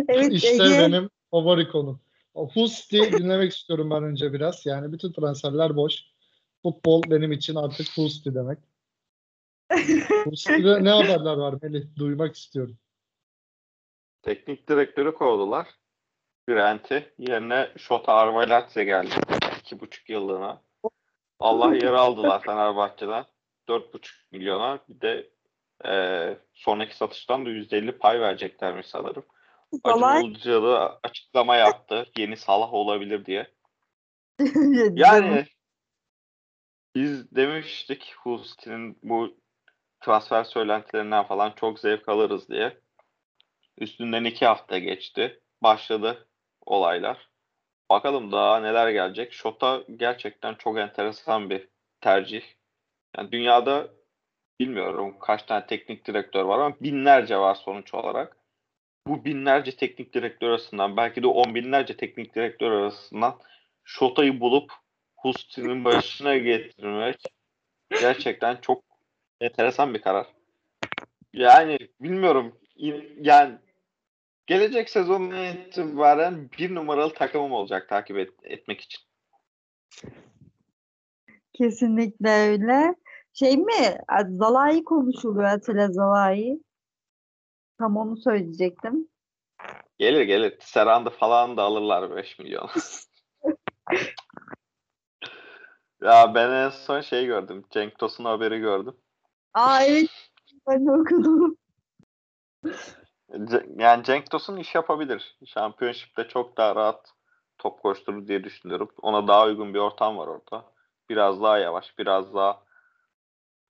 evet 0.08 0.32
İşte 0.32 0.50
Ege 0.50 0.80
benim 0.80 1.10
favori 1.32 1.70
konum. 1.70 2.02
O 2.34 2.50
Husti 2.50 3.12
dinlemek 3.12 3.52
istiyorum 3.52 3.90
ben 3.90 4.04
önce 4.04 4.34
biraz. 4.34 4.66
Yani 4.66 4.94
bütün 4.94 5.12
transferler 5.12 5.76
boş. 5.76 5.94
Futbol 6.64 7.04
benim 7.08 7.32
için 7.32 7.56
artık 7.56 7.88
Husti 7.98 8.36
demek. 8.36 8.58
Husti'de 10.26 10.84
ne 10.84 10.90
haberler 10.90 11.38
var 11.38 11.56
Melih? 11.62 11.86
Duymak 11.98 12.36
istiyorum. 12.36 12.78
Teknik 14.22 14.70
direktörü 14.70 15.14
kovdular. 15.14 15.68
Brent'i. 16.50 17.14
Yerine 17.18 17.70
Şota 17.78 18.14
Arvelatse 18.14 18.84
geldi. 18.84 19.16
İki 19.60 19.80
buçuk 19.80 20.10
yıllığına. 20.10 20.62
Allah 21.40 21.76
yeri 21.76 21.98
aldılar 21.98 22.42
Fenerbahçe'den. 22.42 23.26
Dört 23.68 23.94
buçuk 23.94 24.32
milyona. 24.32 24.80
Bir 24.90 25.02
de 25.02 25.30
e, 25.86 26.38
sonraki 26.54 26.98
satıştan 26.98 27.46
da 27.46 27.50
%50 27.50 27.92
pay 27.92 28.22
vereceklermiş 28.22 28.88
sanırım. 28.88 29.24
Acun 29.84 30.30
Ilıcalı 30.30 31.00
açıklama 31.04 31.56
yaptı. 31.56 32.06
Yeni 32.18 32.38
Salah 32.38 32.74
olabilir 32.74 33.26
diye. 33.26 33.48
Yani 34.92 35.46
biz 36.96 37.36
demiştik 37.36 38.14
Hulsti'nin 38.18 39.00
bu 39.04 39.38
transfer 40.00 40.44
söylentilerinden 40.44 41.24
falan 41.24 41.52
çok 41.56 41.80
zevk 41.80 42.10
alırız 42.10 42.50
diye. 42.50 42.78
Üstünden 43.78 44.24
iki 44.24 44.46
hafta 44.46 44.78
geçti. 44.78 45.42
Başladı 45.64 46.28
olaylar. 46.66 47.30
Bakalım 47.90 48.32
daha 48.32 48.60
neler 48.60 48.90
gelecek. 48.90 49.34
Şota 49.34 49.84
gerçekten 49.96 50.56
çok 50.56 50.78
enteresan 50.78 51.50
bir 51.50 51.68
tercih. 52.02 52.42
Yani 53.18 53.32
dünyada 53.32 53.88
bilmiyorum 54.60 55.16
kaç 55.20 55.44
tane 55.44 55.66
teknik 55.66 56.08
direktör 56.08 56.44
var 56.44 56.60
ama 56.60 56.76
binlerce 56.82 57.38
var 57.38 57.56
sonuç 57.56 57.94
olarak. 57.94 58.38
Bu 59.08 59.26
binlerce 59.26 59.76
teknik 59.76 60.14
direktör 60.14 60.50
arasından 60.50 60.98
belki 60.98 61.24
de 61.24 61.28
on 61.28 61.56
binlerce 61.56 61.98
teknik 61.98 62.36
direktör 62.36 62.72
arasından 62.72 63.40
Şota'yı 63.84 64.40
bulup 64.40 64.72
Husti'nin 65.22 65.86
başına 65.86 66.38
getirmek 66.38 67.24
gerçekten 67.90 68.58
çok 68.62 68.84
enteresan 69.42 69.94
bir 69.94 70.02
karar. 70.02 70.28
Yani 71.34 71.78
bilmiyorum 72.00 72.58
yani 73.22 73.58
gelecek 74.48 74.90
sezonuna 74.90 75.48
itibaren 75.48 76.50
bir 76.58 76.76
numaralı 76.76 77.14
takımım 77.14 77.52
olacak 77.52 77.90
takip 77.90 78.18
et, 78.18 78.30
etmek 78.44 78.82
için. 78.82 79.00
Kesinlikle 81.54 82.30
öyle. 82.30 82.96
Şey 83.34 83.58
mi? 83.58 83.98
Zalai 84.30 84.84
konuşuluyor 84.84 85.44
Atilla 85.44 85.88
Zalai. 85.92 86.60
Tam 87.78 87.98
onu 87.98 88.18
söyleyecektim. 88.18 89.08
Gelir 90.00 90.22
gelir. 90.22 90.58
Serhan'da 90.60 91.10
falan 91.10 91.58
da 91.58 91.64
alırlar 91.64 92.16
5 92.16 92.40
milyon. 92.40 92.70
ya 96.02 96.36
ben 96.36 96.52
en 96.52 96.70
son 96.70 97.02
şey 97.02 97.26
gördüm. 97.26 97.66
Cenk 97.70 98.00
Tosun 98.00 98.26
haberi 98.26 98.60
gördüm. 98.60 98.96
Aa 99.54 99.84
evet. 99.84 100.10
Ben 100.68 100.86
de 100.86 100.92
okudum. 100.92 101.58
Yani 103.78 104.04
Cenk 104.04 104.32
Tosun 104.32 104.58
iş 104.58 104.76
yapabilir. 104.76 105.38
Şampiyonşipte 105.46 106.28
çok 106.28 106.58
daha 106.58 106.76
rahat 106.76 107.14
top 107.58 107.82
koşturur 107.82 108.28
diye 108.28 108.44
düşünüyorum. 108.44 108.90
Ona 109.02 109.28
daha 109.28 109.46
uygun 109.46 109.74
bir 109.74 109.80
ortam 109.80 110.18
var 110.18 110.28
orada. 110.28 110.66
Biraz 111.10 111.42
daha 111.42 111.58
yavaş, 111.58 112.00
biraz 112.00 112.34
daha 112.34 112.64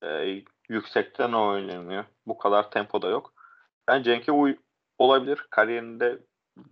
e, 0.03 0.41
yüksekten 0.69 1.33
oynanıyor. 1.33 2.05
Bu 2.27 2.37
kadar 2.37 2.71
tempoda 2.71 3.09
yok. 3.09 3.33
Ben 3.87 4.03
Cenk'e 4.03 4.31
uy 4.31 4.57
olabilir. 4.97 5.45
Kariyerinde 5.49 6.19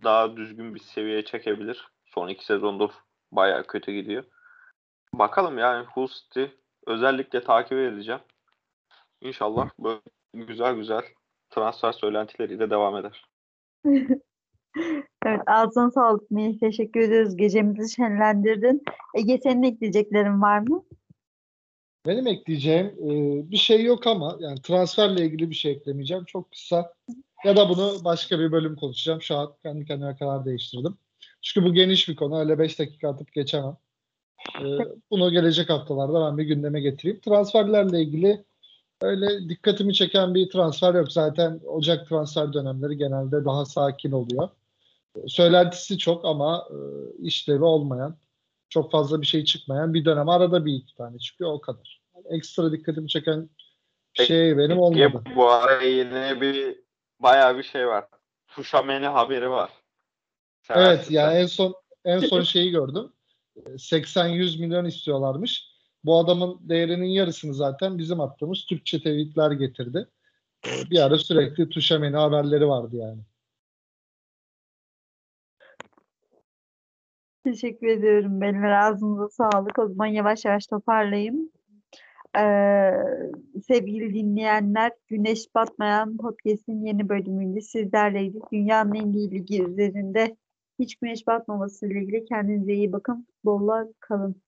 daha 0.03 0.37
düzgün 0.37 0.75
bir 0.75 0.79
seviyeye 0.79 1.25
çekebilir. 1.25 1.87
Son 2.05 2.27
iki 2.27 2.45
sezondur 2.45 2.91
bayağı 3.31 3.67
kötü 3.67 3.91
gidiyor. 3.91 4.23
Bakalım 5.13 5.57
yani 5.57 5.85
Hull 5.85 6.07
City 6.07 6.43
özellikle 6.87 7.43
takip 7.43 7.77
edeceğim. 7.77 8.21
İnşallah 9.21 9.69
böyle 9.79 10.01
güzel 10.33 10.75
güzel 10.75 11.03
transfer 11.49 11.91
söylentileriyle 11.91 12.69
devam 12.69 12.97
eder. 12.97 13.25
Evet 15.25 15.41
ağzına 15.47 15.91
sağlık 15.91 16.31
Melih. 16.31 16.59
Teşekkür 16.59 16.99
ediyoruz. 16.99 17.37
Gecemizi 17.37 17.95
şenlendirdin. 17.95 18.83
Ege 19.15 19.37
senin 19.43 19.63
ekleyeceklerin 19.63 20.41
var 20.41 20.59
mı? 20.59 20.83
Benim 22.05 22.27
ekleyeceğim 22.27 22.85
e, 22.85 23.11
bir 23.51 23.57
şey 23.57 23.83
yok 23.83 24.07
ama 24.07 24.37
yani 24.39 24.61
transferle 24.61 25.25
ilgili 25.25 25.49
bir 25.49 25.55
şey 25.55 25.71
eklemeyeceğim. 25.71 26.25
Çok 26.25 26.51
kısa 26.51 26.93
ya 27.45 27.55
da 27.55 27.69
bunu 27.69 28.03
başka 28.03 28.39
bir 28.39 28.51
bölüm 28.51 28.75
konuşacağım. 28.75 29.21
Şu 29.21 29.35
an 29.35 29.53
kendi 29.63 29.85
kendime 29.85 30.17
karar 30.17 30.45
değiştirdim. 30.45 30.97
Çünkü 31.41 31.67
bu 31.67 31.73
geniş 31.73 32.09
bir 32.09 32.15
konu. 32.15 32.39
Öyle 32.39 32.59
5 32.59 32.79
dakika 32.79 33.09
atıp 33.09 33.33
geçemem. 33.33 33.77
E, 34.61 34.65
bunu 35.11 35.31
gelecek 35.31 35.69
haftalarda 35.69 36.25
ben 36.25 36.37
bir 36.37 36.43
gündeme 36.43 36.81
getireyim. 36.81 37.19
Transferlerle 37.19 38.01
ilgili 38.01 38.45
öyle 39.01 39.49
dikkatimi 39.49 39.93
çeken 39.93 40.35
bir 40.35 40.49
transfer 40.49 40.93
yok. 40.93 41.11
Zaten 41.11 41.59
Ocak 41.65 42.09
transfer 42.09 42.53
dönemleri 42.53 42.97
genelde 42.97 43.45
daha 43.45 43.65
sakin 43.65 44.11
oluyor. 44.11 44.49
Söylentisi 45.27 45.97
çok 45.97 46.25
ama 46.25 46.67
e, 46.71 46.77
işlevi 47.21 47.63
olmayan 47.63 48.17
çok 48.69 48.91
fazla 48.91 49.21
bir 49.21 49.25
şey 49.25 49.43
çıkmayan 49.43 49.93
bir 49.93 50.05
dönem. 50.05 50.29
Arada 50.29 50.65
bir 50.65 50.73
iki 50.73 50.95
tane 50.95 51.19
çıkıyor 51.19 51.53
o 51.53 51.61
kadar. 51.61 52.01
Yani 52.15 52.37
ekstra 52.37 52.71
dikkatimi 52.71 53.07
çeken 53.07 53.49
şey 54.13 54.57
benim 54.57 54.79
olmadı. 54.79 55.01
Ya 55.01 55.35
bu 55.35 55.49
ara 55.49 55.81
yine 55.81 56.41
bir 56.41 56.79
bayağı 57.19 57.57
bir 57.57 57.63
şey 57.63 57.87
var. 57.87 58.05
Fuşameni 58.47 59.07
haberi 59.07 59.49
var. 59.49 59.69
Evet 60.69 60.87
Seversin 60.87 61.13
yani 61.13 61.37
en 61.37 61.45
son 61.45 61.75
en 62.05 62.19
son 62.19 62.41
şeyi 62.41 62.71
gördüm. 62.71 63.13
80-100 63.65 64.59
milyon 64.59 64.85
istiyorlarmış. 64.85 65.63
Bu 66.03 66.17
adamın 66.17 66.59
değerinin 66.69 67.05
yarısını 67.05 67.53
zaten 67.53 67.97
bizim 67.97 68.19
attığımız 68.21 68.65
Türkçe 68.65 68.97
tweetler 68.97 69.51
getirdi. 69.51 70.07
Bir 70.65 70.99
ara 71.05 71.17
sürekli 71.17 71.69
Tuşameni 71.69 72.15
haberleri 72.15 72.67
vardı 72.67 72.95
yani. 72.95 73.21
Teşekkür 77.43 77.87
ediyorum. 77.87 78.41
Benim 78.41 78.65
ağzınıza 78.65 79.29
sağlık. 79.29 79.79
O 79.79 79.87
zaman 79.87 80.05
yavaş 80.05 80.45
yavaş 80.45 80.67
toparlayayım. 80.67 81.49
Ee, 82.37 82.91
sevgili 83.67 84.13
dinleyenler, 84.13 84.91
Güneş 85.07 85.55
Batmayan 85.55 86.17
Podcast'in 86.17 86.85
yeni 86.85 87.09
bölümünde 87.09 87.61
sizlerleydik. 87.61 88.51
Dünyanın 88.51 88.93
en 88.93 89.13
iyi 89.13 89.31
ligi 89.31 89.63
üzerinde 89.63 90.35
hiç 90.79 90.95
güneş 90.95 91.27
batmaması 91.27 91.87
ile 91.87 92.01
ilgili 92.03 92.25
kendinize 92.25 92.73
iyi 92.73 92.91
bakın. 92.91 93.27
Bolla 93.45 93.87
kalın. 93.99 94.41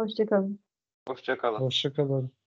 Hoşça 0.00 0.26
kalın. 0.26 0.60
Hoşça 1.08 1.38
kalın. 1.38 1.60
Hoşçakalın. 1.60 2.30